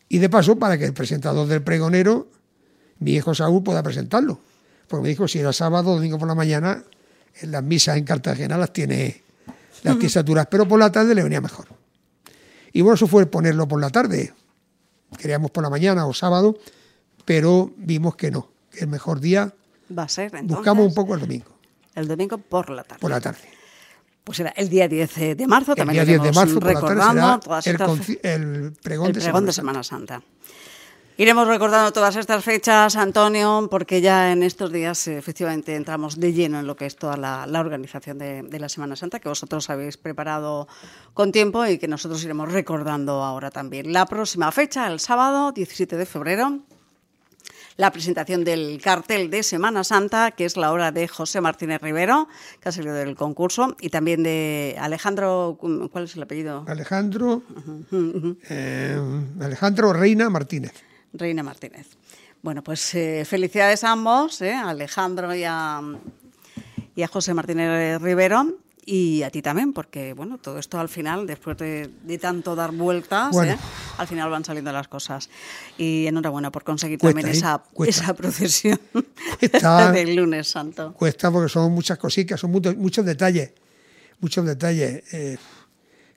Y 0.09 0.19
de 0.19 0.29
paso, 0.29 0.57
para 0.57 0.77
que 0.77 0.85
el 0.85 0.93
presentador 0.93 1.47
del 1.47 1.63
pregonero, 1.63 2.29
mi 2.99 3.13
hijo 3.13 3.33
Saúl, 3.33 3.63
pueda 3.63 3.81
presentarlo. 3.81 4.39
Porque 4.87 5.03
me 5.03 5.09
dijo, 5.09 5.27
si 5.27 5.39
era 5.39 5.53
sábado, 5.53 5.95
domingo 5.95 6.19
por 6.19 6.27
la 6.27 6.35
mañana, 6.35 6.83
en 7.41 7.51
las 7.51 7.63
misas 7.63 7.97
en 7.97 8.03
Cartagena 8.03 8.57
las 8.57 8.71
tiene, 8.73 9.23
las 9.83 9.95
tiene 9.95 10.09
saturadas, 10.09 10.47
pero 10.51 10.67
por 10.67 10.79
la 10.79 10.91
tarde 10.91 11.15
le 11.15 11.23
venía 11.23 11.41
mejor. 11.41 11.67
Y 12.71 12.81
bueno, 12.81 12.95
eso 12.95 13.07
fue 13.07 13.25
ponerlo 13.25 13.67
por 13.67 13.79
la 13.79 13.89
tarde. 13.89 14.33
Queríamos 15.17 15.51
por 15.51 15.63
la 15.63 15.69
mañana 15.69 16.05
o 16.05 16.13
sábado, 16.13 16.57
pero 17.25 17.71
vimos 17.77 18.15
que 18.15 18.31
no, 18.31 18.49
que 18.71 18.81
el 18.81 18.87
mejor 18.87 19.19
día 19.19 19.53
Va 19.95 20.03
a 20.03 20.09
ser, 20.09 20.25
entonces, 20.25 20.47
buscamos 20.47 20.87
un 20.87 20.93
poco 20.93 21.13
el 21.13 21.19
domingo, 21.19 21.51
el 21.93 22.07
domingo 22.07 22.37
por 22.37 22.69
la 22.69 22.83
tarde. 22.83 22.99
por 22.99 23.11
la 23.11 23.21
tarde. 23.21 23.39
Pues 24.23 24.39
era 24.39 24.51
el 24.51 24.69
día 24.69 24.87
10 24.87 25.37
de 25.37 25.47
marzo, 25.47 25.71
El 25.73 25.77
también 25.77 26.05
día 26.05 26.17
lo 26.17 26.21
10 26.21 26.21
de 26.21 26.27
iremos 26.29 26.35
marzo, 26.35 26.59
por 26.59 26.73
la 26.73 26.79
tarde, 26.79 26.95
recordando 26.95 27.39
todas 27.39 27.67
el, 27.67 27.73
estas 27.73 28.09
el 28.23 28.73
pregón, 28.81 29.07
el 29.07 29.13
de, 29.13 29.21
pregón 29.21 29.21
Semana 29.21 29.45
de 29.45 29.51
Santa. 29.51 29.53
Semana 29.53 29.83
Santa. 29.83 30.23
Iremos 31.15 31.47
recordando 31.47 31.93
todas 31.93 32.15
estas 32.15 32.43
fechas, 32.43 32.95
Antonio, 32.95 33.67
porque 33.69 34.01
ya 34.01 34.31
en 34.31 34.41
estos 34.41 34.71
días 34.71 35.07
eh, 35.07 35.19
efectivamente 35.19 35.75
entramos 35.75 36.19
de 36.19 36.33
lleno 36.33 36.59
en 36.59 36.65
lo 36.65 36.75
que 36.75 36.87
es 36.87 36.95
toda 36.95 37.17
la, 37.17 37.45
la 37.45 37.59
organización 37.59 38.17
de, 38.17 38.41
de 38.41 38.59
la 38.59 38.67
Semana 38.67 38.95
Santa, 38.95 39.19
que 39.19 39.29
vosotros 39.29 39.69
habéis 39.69 39.97
preparado 39.97 40.67
con 41.13 41.31
tiempo 41.31 41.67
y 41.67 41.77
que 41.77 41.87
nosotros 41.87 42.23
iremos 42.23 42.51
recordando 42.51 43.23
ahora 43.23 43.51
también. 43.51 43.93
La 43.93 44.07
próxima 44.07 44.51
fecha, 44.51 44.87
el 44.87 44.99
sábado 44.99 45.51
17 45.51 45.97
de 45.97 46.05
febrero, 46.07 46.61
la 47.77 47.91
presentación 47.91 48.43
del 48.43 48.81
cartel 48.81 49.29
de 49.29 49.43
Semana 49.43 49.83
Santa, 49.83 50.31
que 50.31 50.45
es 50.45 50.57
la 50.57 50.71
obra 50.71 50.91
de 50.91 51.07
José 51.07 51.41
Martínez 51.41 51.81
Rivero, 51.81 52.27
que 52.59 52.69
ha 52.69 52.71
salido 52.71 52.93
del 52.93 53.15
concurso, 53.15 53.75
y 53.79 53.89
también 53.89 54.23
de 54.23 54.75
Alejandro, 54.79 55.57
¿cuál 55.91 56.05
es 56.05 56.15
el 56.15 56.23
apellido? 56.23 56.65
Alejandro, 56.67 57.43
eh, 58.49 58.97
Alejandro 59.39 59.93
Reina 59.93 60.29
Martínez. 60.29 60.73
Reina 61.13 61.43
Martínez. 61.43 61.87
Bueno, 62.41 62.63
pues 62.63 62.93
eh, 62.95 63.23
felicidades 63.25 63.83
a 63.83 63.91
ambos, 63.91 64.41
eh, 64.41 64.53
a 64.53 64.69
Alejandro 64.69 65.33
y 65.33 65.43
a, 65.45 65.81
y 66.95 67.03
a 67.03 67.07
José 67.07 67.33
Martínez 67.33 68.01
Rivero. 68.01 68.57
Y 68.85 69.23
a 69.23 69.29
ti 69.29 69.41
también, 69.41 69.71
porque 69.71 70.13
bueno, 70.13 70.37
todo 70.37 70.59
esto 70.59 70.77
al 70.77 70.89
final, 70.89 71.25
después 71.25 71.57
de, 71.57 71.89
de 72.03 72.17
tanto 72.17 72.53
dar 72.55 72.71
vueltas, 72.71 73.31
Bueno. 73.31 73.53
eh, 73.53 73.57
al 73.97 74.07
final 74.07 74.29
van 74.29 74.43
saliendo 74.43 74.73
las 74.73 74.89
cosas. 74.89 75.29
Y 75.77 76.05
enhorabuena 76.07 76.51
por 76.51 76.63
conseguir 76.65 76.99
Cuesta, 76.99 77.21
también 77.21 77.33
¿eh? 77.35 77.87
esa, 77.87 78.13
procesión 78.13 78.79
Cuesta. 79.39 79.91
del 79.93 80.15
lunes 80.15 80.49
santo. 80.49 80.93
Cuesta 80.93 81.31
porque 81.31 81.47
son 81.49 81.71
muchas 81.71 81.97
cositas, 81.97 82.39
son 82.39 82.51
muchos, 82.51 82.75
muchos 82.75 83.05
detalles, 83.05 83.53
muchos 84.19 84.45
detalles. 84.45 85.03
Eh, 85.13 85.37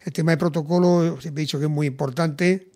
el 0.05 0.13
tema 0.13 0.33
de 0.33 0.37
protocolo, 0.39 1.21
siempre 1.21 1.43
he 1.43 1.45
dicho 1.45 1.59
que 1.59 1.67
es 1.67 1.71
muy 1.71 1.87
importante 1.87 2.69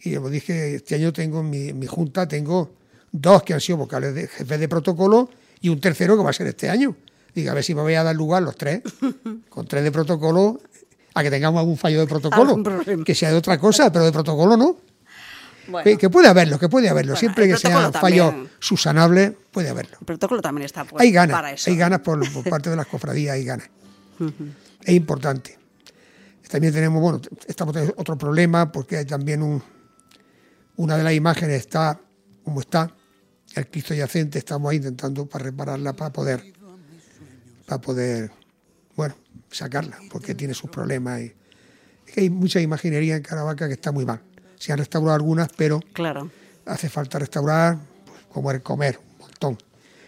y 0.00 0.14
como 0.14 0.30
dije, 0.30 0.76
este 0.76 0.94
año 0.96 1.12
tengo 1.12 1.40
en 1.40 1.50
mi, 1.50 1.68
en 1.70 1.78
mi 1.78 1.86
junta, 1.86 2.28
tengo 2.28 2.72
dos 3.10 3.42
que 3.42 3.54
han 3.54 3.60
sido 3.60 3.78
vocales 3.78 4.14
de 4.14 4.28
jefe 4.28 4.58
de 4.58 4.68
protocolo 4.68 5.28
y 5.60 5.70
un 5.70 5.80
tercero 5.80 6.16
que 6.16 6.22
va 6.22 6.30
a 6.30 6.32
ser 6.32 6.46
este 6.46 6.68
año. 6.70 6.94
Diga, 7.34 7.52
a 7.52 7.54
ver 7.54 7.64
si 7.64 7.74
me 7.74 7.82
voy 7.82 7.94
a 7.94 8.02
dar 8.02 8.14
lugar 8.14 8.42
los 8.42 8.56
tres, 8.56 8.82
con 9.48 9.66
tres 9.66 9.82
de 9.84 9.90
protocolo, 9.90 10.60
a 11.14 11.22
que 11.22 11.30
tengamos 11.30 11.60
algún 11.60 11.76
fallo 11.76 12.00
de 12.00 12.06
protocolo, 12.06 12.62
que 13.04 13.14
sea 13.14 13.30
de 13.30 13.36
otra 13.36 13.58
cosa, 13.58 13.90
pero 13.92 14.04
de 14.04 14.12
protocolo 14.12 14.56
no. 14.56 14.76
Bueno, 15.66 15.84
Que, 15.84 15.96
que 15.96 16.10
puede 16.10 16.28
haberlo, 16.28 16.58
que 16.58 16.68
puede 16.68 16.90
haberlo. 16.90 17.12
Bueno, 17.12 17.20
Siempre 17.20 17.46
que 17.48 17.54
protocolo 17.54 17.92
fallos 17.92 18.30
también. 18.30 18.50
subsanables, 18.58 19.32
puede 19.50 19.70
haberlo. 19.70 19.96
el 19.98 20.06
protocolo 20.06 20.42
también 20.42 20.66
está 20.66 20.84
pues, 20.84 21.00
hay 21.00 21.10
ganas, 21.10 21.34
para 21.34 21.52
eso. 21.52 21.70
hay 21.70 21.76
ganas 21.76 22.00
por, 22.00 22.32
por 22.32 22.44
parte 22.44 22.68
de 22.68 22.76
las 22.76 22.86
cofradías, 22.86 23.34
hay 23.34 23.44
ganas. 23.44 23.70
Es 24.82 24.94
importante. 24.94 25.58
También 26.50 26.72
tenemos, 26.72 27.00
bueno, 27.00 27.20
estamos 27.48 27.72
teniendo 27.72 27.94
otro 27.98 28.16
problema 28.18 28.70
porque 28.70 28.98
hay 28.98 29.04
también 29.06 29.42
un, 29.42 29.62
una 30.76 30.96
de 30.98 31.02
las 31.02 31.14
imágenes 31.14 31.60
está 31.60 31.98
como 32.44 32.60
está, 32.60 32.94
el 33.54 33.68
Cristo 33.68 33.94
yacente, 33.94 34.38
estamos 34.38 34.70
ahí 34.70 34.76
intentando 34.76 35.26
para 35.26 35.44
repararla 35.44 35.94
para 35.94 36.12
poder, 36.12 36.52
para 37.66 37.80
poder, 37.80 38.30
bueno, 38.96 39.14
sacarla, 39.50 39.98
porque 40.10 40.34
tiene 40.34 40.54
sus 40.54 40.70
problemas. 40.70 41.20
Y, 41.20 41.34
es 42.06 42.12
que 42.12 42.20
hay 42.22 42.30
mucha 42.30 42.60
imaginería 42.60 43.16
en 43.16 43.22
Caravaca 43.22 43.66
que 43.66 43.74
está 43.74 43.92
muy 43.92 44.04
mal. 44.04 44.20
Se 44.56 44.72
han 44.72 44.78
restaurado 44.78 45.14
algunas, 45.16 45.48
pero 45.56 45.80
Claro. 45.92 46.30
hace 46.66 46.88
falta 46.88 47.18
restaurar, 47.18 47.78
pues, 48.06 48.20
como 48.32 48.50
el 48.50 48.62
comer, 48.62 48.98
un 49.12 49.18
montón. 49.18 49.58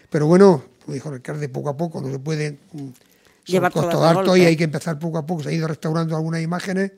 Pero 0.09 0.27
bueno, 0.27 0.63
como 0.83 0.93
dijo 0.93 1.09
el 1.09 1.15
alcalde, 1.15 1.49
poco 1.49 1.69
a 1.69 1.77
poco, 1.77 2.01
no 2.01 2.11
se 2.11 2.19
puede 2.19 2.59
mm, 2.71 2.87
Llevar 3.45 3.71
altos 3.75 4.25
golpe. 4.25 4.39
y 4.39 4.45
hay 4.45 4.57
que 4.57 4.65
empezar 4.65 4.99
poco 4.99 5.17
a 5.17 5.25
poco. 5.25 5.43
Se 5.43 5.49
ha 5.49 5.51
ido 5.53 5.67
restaurando 5.67 6.15
algunas 6.15 6.41
imágenes 6.41 6.91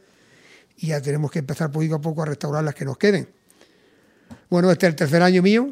y 0.78 0.88
ya 0.88 1.02
tenemos 1.02 1.32
que 1.32 1.40
empezar 1.40 1.72
poquito 1.72 1.96
a 1.96 2.02
poco 2.02 2.24
a 2.24 2.26
restaurar 2.26 2.64
las 2.64 2.74
que 2.76 2.86
nos 2.86 2.98
queden. 2.98 3.30
Bueno, 4.50 4.72
este 4.72 4.88
es 4.88 4.92
el 4.92 4.96
tercer 4.96 5.22
año 5.22 5.42
mío. 5.42 5.72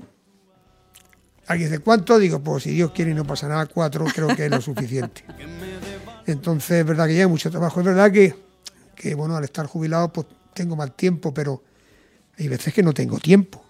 Alguien 1.48 1.70
dice, 1.70 1.82
¿cuánto? 1.82 2.20
Digo, 2.20 2.42
pues 2.42 2.64
si 2.64 2.72
Dios 2.72 2.92
quiere 2.92 3.12
y 3.12 3.14
no 3.14 3.26
pasa 3.26 3.48
nada, 3.48 3.66
cuatro 3.68 4.06
creo 4.14 4.28
que 4.36 4.46
es 4.46 4.52
lo 4.52 4.62
suficiente. 4.62 5.24
Entonces, 6.26 6.72
es 6.82 6.86
verdad 6.86 7.08
que 7.08 7.16
ya 7.16 7.22
hay 7.24 7.30
mucho 7.30 7.50
trabajo. 7.50 7.80
Es 7.80 7.86
verdad 7.86 8.12
que, 8.12 8.36
que, 8.96 9.16
bueno, 9.16 9.38
al 9.38 9.44
estar 9.46 9.66
jubilado, 9.66 10.12
pues 10.12 10.28
tengo 10.54 10.76
más 10.76 10.96
tiempo, 10.98 11.34
pero 11.34 11.64
hay 12.38 12.48
veces 12.50 12.74
que 12.74 12.84
no 12.84 12.94
tengo 12.94 13.18
tiempo, 13.20 13.64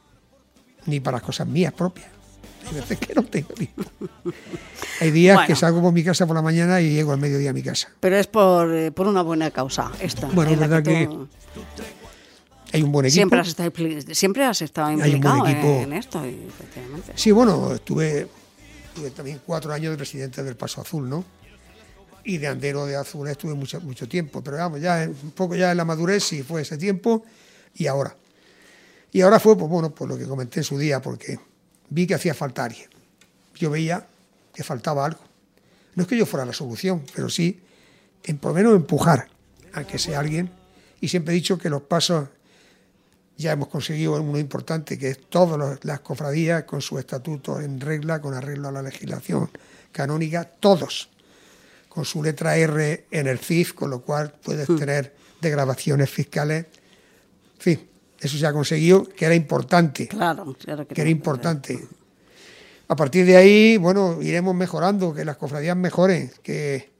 ni 0.88 1.00
para 1.00 1.20
cosas 1.20 1.48
mías 1.48 1.72
propias. 1.74 2.08
Hay 2.68 2.76
veces 2.76 2.98
que 3.00 3.13
no 3.13 3.24
tengo 3.24 3.50
tiempo. 3.54 3.84
Hay 5.00 5.12
días 5.12 5.36
Bueno. 5.36 5.48
que 5.48 5.56
salgo 5.56 5.82
por 5.82 5.94
mi 5.94 6.04
casa 6.04 6.26
por 6.26 6.36
la 6.36 6.42
mañana 6.42 6.82
y 6.82 6.90
llego 6.92 7.13
al 7.13 7.20
mediodía 7.20 7.52
a 7.52 7.54
mi 7.54 7.62
casa. 7.62 7.90
Pero 8.00 8.18
es 8.18 8.28
por, 8.28 8.74
eh, 8.74 8.92
por 8.92 9.08
una 9.08 9.22
buena 9.22 9.52
causa 9.52 9.92
esta. 10.02 10.28
Bueno, 10.28 10.52
en 10.52 10.60
la 10.60 10.68
verdad 10.68 10.84
que 10.84 11.06
tú 11.08 11.28
Hay 12.73 12.84
un 12.84 12.91
buen 12.91 13.06
equipo. 13.06 13.15
siempre, 13.15 13.39
has 13.39 13.47
estado, 13.47 13.71
siempre 14.13 14.43
has 14.45 14.62
estado 14.62 14.88
Hay 14.88 15.15
un 15.15 15.21
buen 15.21 15.38
implicado 15.38 15.82
en 15.82 15.93
esto, 15.93 16.23
efectivamente. 16.23 17.13
Sí, 17.15 17.32
bueno, 17.32 17.73
estuve, 17.73 18.27
estuve 18.88 19.12
también 19.12 19.41
cuatro 19.45 19.73
años 19.73 19.91
de 19.91 19.97
presidente 19.97 20.43
del 20.43 20.56
Paso 20.56 20.82
Azul, 20.82 21.10
¿no? 21.10 21.23
Y 22.23 22.38
de 22.39 22.47
andero 22.47 22.86
de 22.86 22.97
azul 22.97 23.27
estuve 23.30 23.53
mucho, 23.53 23.80
mucho 23.80 24.08
tiempo, 24.08 24.43
pero 24.43 24.58
vamos, 24.58 24.82
ya 24.82 25.08
un 25.10 25.32
poco 25.32 25.56
ya 25.56 25.71
en 25.71 25.77
la 25.77 25.86
madurez 25.86 26.25
sí 26.25 26.43
fue 26.43 26.62
ese 26.62 26.77
tiempo 26.77 27.23
y 27.75 27.88
ahora. 27.88 28.15
Y 29.13 29.21
ahora 29.21 29.39
fue, 29.39 29.58
pues 29.58 29.69
bueno, 29.69 29.95
por 29.95 30.10
lo 30.10 30.17
que 30.17 30.25
comenté 30.25 30.60
en 30.60 30.65
su 30.65 30.77
día, 30.77 31.01
porque 31.01 31.39
vi 31.89 32.06
que 32.06 32.15
hacía 32.15 32.34
falta 32.34 32.65
alguien. 32.65 32.89
Yo 33.56 33.69
veía 33.69 34.06
que 34.53 34.63
faltaba 34.63 35.06
algo. 35.06 35.21
No 35.95 36.03
es 36.03 36.10
que 36.10 36.17
yo 36.17 36.25
fuera 36.25 36.45
la 36.45 36.53
solución, 36.53 37.03
pero 37.15 37.30
sí, 37.30 37.62
en, 38.23 38.38
por 38.38 38.51
lo 38.51 38.56
menos 38.56 38.75
empujar 38.75 39.30
a 39.73 39.84
que 39.86 39.97
sea 39.97 40.19
alguien. 40.19 40.51
Y 40.99 41.08
siempre 41.08 41.34
he 41.34 41.36
dicho 41.36 41.58
que 41.58 41.69
los 41.69 41.84
pasos 41.84 42.27
ya 43.38 43.52
hemos 43.52 43.67
conseguido 43.67 44.21
uno 44.21 44.39
importante, 44.39 44.97
que 44.97 45.10
es 45.10 45.30
todas 45.30 45.80
las 45.84 46.00
cofradías 46.00 46.63
con 46.63 46.82
su 46.82 46.97
estatuto 46.97 47.60
en 47.62 47.80
regla, 47.80 48.19
con 48.19 48.34
arreglo 48.34 48.69
a 48.69 48.71
la 48.71 48.82
legislación 48.82 49.50
canónica, 49.91 50.43
todos 50.45 51.10
con 51.88 52.06
su 52.06 52.21
letra 52.21 52.58
R 52.58 53.06
en 53.10 53.28
el 53.28 53.39
CIF, 53.39 53.73
con 53.73 53.89
lo 53.89 54.02
cual 54.02 54.34
puedes 54.43 54.67
tener 54.67 55.15
degradaciones 55.41 56.10
fiscales. 56.10 56.65
En 57.56 57.62
fin, 57.62 57.89
eso 58.19 58.38
se 58.38 58.45
ha 58.45 58.54
conseguido, 58.54 59.04
que 59.04 59.26
era 59.26 59.36
importante, 59.36 60.08
Claro, 60.08 60.56
claro 60.60 60.88
que, 60.88 60.93
que 60.93 61.02
era 61.02 61.10
importante. 61.10 61.88
A 62.88 62.95
partir 62.95 63.26
de 63.26 63.36
ahí, 63.36 63.78
bueno, 63.78 64.21
iremos 64.21 64.56
mejorando, 64.56 65.13
que 65.13 65.26
las 65.26 65.38
cofradías 65.38 65.76
mejoren, 65.76 66.32
que, 66.41 66.91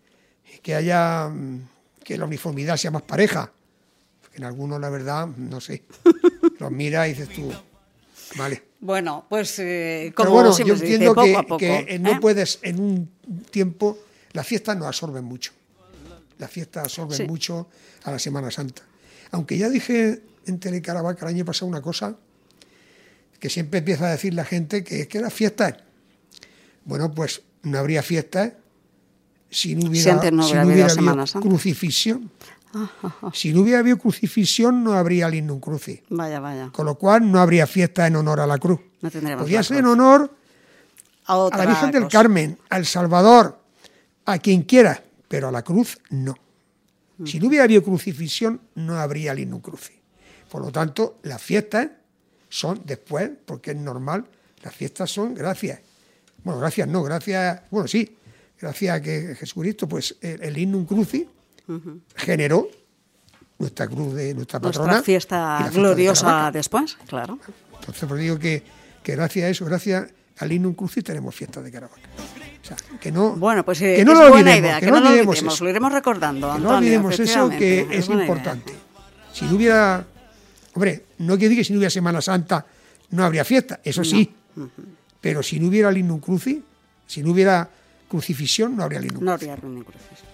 que 0.62 0.76
haya, 0.76 1.30
mm, 1.30 1.68
que 2.04 2.18
la 2.18 2.26
uniformidad 2.26 2.78
sea 2.78 2.92
más 2.92 3.04
pareja. 3.04 3.52
En 4.38 4.44
algunos, 4.46 4.80
la 4.80 4.90
verdad, 4.90 5.28
no 5.28 5.60
sé, 5.60 5.84
los 6.60 6.72
miras 6.72 7.08
y 7.08 7.14
dices 7.14 7.30
tú, 7.30 7.52
vale. 8.38 8.64
Bueno, 8.80 9.26
pues 9.28 9.58
eh, 9.60 10.14
Pero 10.16 10.30
como 10.30 10.32
bueno, 10.42 10.58
yo 10.58 10.74
dice, 10.76 10.86
entiendo 10.86 11.16
poco 11.16 11.26
que, 11.26 11.36
a 11.36 11.42
poco. 11.44 11.58
que, 11.58 11.86
eh, 11.90 12.00
no 12.00 12.20
puedes 12.20 12.60
en 12.62 12.80
un 12.80 13.10
tiempo, 13.50 13.98
las 14.34 14.46
fiestas 14.46 14.78
nos 14.78 14.88
absorben 14.88 15.24
mucho. 15.26 15.52
Las 16.38 16.52
fiestas 16.52 16.84
absorben 16.84 17.18
Sí. 17.18 17.24
mucho 17.26 17.68
a 18.04 18.12
la 18.12 18.20
Semana 18.20 18.52
Santa. 18.52 18.84
Aunque 19.32 19.58
ya 19.58 19.70
dije 19.70 20.22
en 20.46 20.60
Telecaravaca 20.60 21.26
el 21.26 21.34
año 21.36 21.44
pasado 21.46 21.66
una 21.66 21.82
cosa 21.82 22.16
que 23.40 23.50
siempre 23.50 23.80
empieza 23.80 24.06
a 24.08 24.12
decir 24.12 24.36
la 24.36 24.46
gente 24.46 24.84
que 24.84 25.02
es 25.02 25.08
que 25.08 25.20
las 25.20 25.34
fiestas, 25.34 25.74
bueno, 26.86 27.12
pues 27.12 27.42
no 27.64 27.80
habría 27.80 28.04
fiestas 28.04 28.54
si 29.50 29.76
no 29.76 29.90
hubiera, 29.90 30.14
no 30.30 30.44
si 30.44 30.54
no 30.54 30.60
habido 30.60 30.74
hubiera 30.74 30.90
Semana 30.90 31.12
habido 31.24 31.28
Santa. 31.28 31.48
crucifixión. 31.50 32.30
Si 33.34 33.54
no 33.54 33.62
hubiera 33.62 33.80
habido 33.80 33.98
crucifixión, 33.98 34.84
no 34.84 34.94
habría 34.94 35.30
lignum 35.30 35.60
crucis. 35.60 36.02
Vaya, 36.10 36.40
vaya. 36.40 36.70
Con 36.72 36.86
lo 36.86 36.96
cual 36.96 37.30
no 37.32 37.40
habría 37.40 37.68
fiesta 37.68 38.08
en 38.08 38.16
honor 38.16 38.40
a 38.40 38.48
la 38.48 38.58
cruz. 38.58 38.80
No 39.02 39.10
tendríamos 39.12 39.44
Podría 39.44 39.64
ser 39.64 39.78
en 39.78 39.86
honor 39.86 40.32
A, 41.26 41.50
la 41.56 41.66
Virgen 41.66 41.92
del. 41.92 42.08
Carmen, 42.08 42.58
al 42.70 42.86
Salvador, 42.86 43.60
a 44.26 44.38
quien 44.40 44.64
quiera, 44.64 45.04
pero 45.28 45.50
a 45.50 45.52
la 45.52 45.64
cruz 45.64 45.98
no. 46.10 46.36
Si 47.26 47.40
no 47.40 47.48
hubiera 47.48 47.64
habido 47.64 47.84
crucifixión, 47.84 48.62
no 48.76 48.98
habría 48.98 49.34
lignum 49.34 49.60
crucis. 49.60 49.98
Por 50.50 50.62
lo 50.62 50.72
tanto, 50.72 51.18
las 51.24 51.42
fiestas 51.42 51.90
son 52.48 52.82
después, 52.86 53.32
porque 53.46 53.72
es 53.72 53.78
normal, 53.78 54.26
las 54.62 54.76
fiestas 54.76 55.12
son 55.12 55.34
gracias. 55.34 55.80
Bueno, 56.44 56.60
gracias 56.60 56.88
no, 56.88 57.04
gracias, 57.04 57.62
bueno, 57.72 57.88
sí, 57.88 58.18
gracias 58.60 58.96
a 58.96 59.02
que 59.02 59.36
Jesucristo, 59.36 59.88
pues 59.88 60.16
el, 60.22 60.42
el 60.44 60.58
generó 62.16 62.68
nuestra 63.60 63.88
cruz 63.88 64.14
de 64.14 64.34
nuestra 64.34 64.60
patrona. 64.60 64.88
Nuestra 64.94 65.04
fiesta 65.06 65.58
fiesta 65.62 65.80
gloriosa 65.80 66.52
después, 66.52 66.98
claro. 67.08 67.40
Entonces, 67.80 68.06
pues 68.08 68.22
digo 68.22 68.38
que, 68.38 68.64
que 69.04 69.16
gracias 69.16 69.46
a 69.46 69.50
eso, 69.50 69.66
gracias 69.66 70.08
al 70.38 70.50
Lignum 70.50 70.74
Crucis, 70.74 71.04
tenemos 71.04 71.34
fiesta 71.34 71.62
de 71.62 71.72
Caravaca. 71.72 72.02
O 72.62 72.66
sea, 72.68 72.78
que 73.00 73.12
no, 73.12 73.32
Bueno, 73.36 73.64
pues 73.64 73.82
eh, 73.82 73.96
que 73.98 74.06
no 74.06 74.12
es 74.14 74.20
lo 74.20 74.30
buena 74.30 74.52
olvidemos, 74.52 74.60
idea, 74.70 74.80
que, 74.80 74.86
que, 74.86 74.92
no 74.92 75.00
lo 75.00 75.08
olvidemos 75.08 75.38
eso. 75.42 75.64
lo 75.64 75.70
iremos 75.70 75.92
recordando, 75.92 76.54
Que 76.54 76.60
no 76.60 76.70
olvidemos 76.78 77.20
eso, 77.20 77.50
que 77.50 77.88
es 77.92 78.08
idea. 78.10 78.22
importante. 78.22 78.74
Si 79.34 79.46
no 79.46 79.56
hubiera, 79.56 80.06
hombre, 80.74 81.06
no 81.20 81.36
quiere 81.38 81.50
decir 81.50 81.58
que 81.58 81.64
si 81.64 81.74
no 81.74 81.80
hubiera 81.80 81.90
Semana 81.90 82.22
Santa 82.22 82.66
no 83.12 83.24
habría 83.24 83.46
fiesta, 83.46 83.80
eso 83.84 84.04
sí, 84.04 84.34
pero 85.22 85.42
si 85.42 85.60
no 85.60 85.68
hubiera 85.70 85.92
Lignum 85.92 86.20
Crucis, 86.20 86.60
si 87.06 87.24
no 87.24 87.32
hubiera 87.32 87.70
crucifixión, 88.10 88.76
no 88.76 88.84
habría 88.84 89.00
Lignum 89.00 89.24
No 89.24 89.32
habría 89.32 89.56
crucis. 89.56 90.26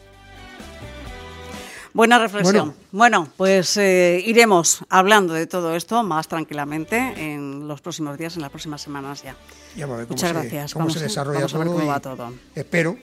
Buena 1.94 2.18
reflexión. 2.18 2.74
Bueno, 2.92 3.28
pues 3.38 3.78
eh, 3.78 4.22
iremos 4.26 4.80
hablando 4.90 5.34
de 5.36 5.46
todo 5.46 5.76
esto 5.76 6.02
más 6.04 6.28
tranquilamente 6.28 6.98
en 6.98 7.68
los 7.68 7.82
próximos 7.82 8.18
días, 8.18 8.36
en 8.36 8.42
las 8.42 8.50
próximas 8.50 8.82
semanas 8.82 9.22
ya. 9.24 9.36
Ya 9.76 9.86
va 9.86 9.96
a 9.96 9.98
ver 9.98 10.08
cómo 10.08 10.16
Muchas 10.16 10.30
se, 10.30 10.34
gracias. 10.34 10.74
cómo 10.74 10.86
Vamos 10.86 10.94
se 10.94 11.00
desarrolla 11.04 11.40
vamos 11.40 11.54
a 11.54 11.58
ver 11.60 11.68
todo. 11.68 11.76
cómo 11.78 11.88
va 11.88 12.00
todo. 12.00 12.34
Espero 12.56 12.98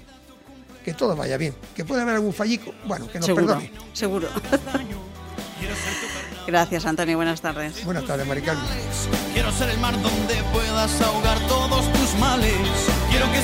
que 0.85 0.93
todo 0.95 1.15
vaya 1.15 1.37
bien. 1.37 1.55
Que 1.75 1.85
puede 1.85 2.03
haber 2.03 2.17
algún 2.17 2.33
fallico, 2.33 2.73
bueno, 2.85 3.07
que 3.09 3.19
nos 3.19 3.27
seguro, 3.27 3.47
perdone. 3.47 3.73
seguro. 3.93 4.29
Gracias, 6.47 6.85
Antonio. 6.87 7.17
Buenas 7.17 7.41
tardes. 7.41 7.85
Buenas 7.85 8.05
tardes, 8.07 8.27
Mari 8.27 8.43
Carmen. 8.43 8.65
Quiero 9.33 9.53
ser 9.53 9.69
el 9.71 9.79
mar 9.79 9.95
donde 10.03 10.43
puedas 10.53 11.01
ahogar 11.03 11.39
todos 11.47 11.93
tus 11.93 12.15
males. 12.19 12.55
Quiero 13.11 13.31
que 13.31 13.41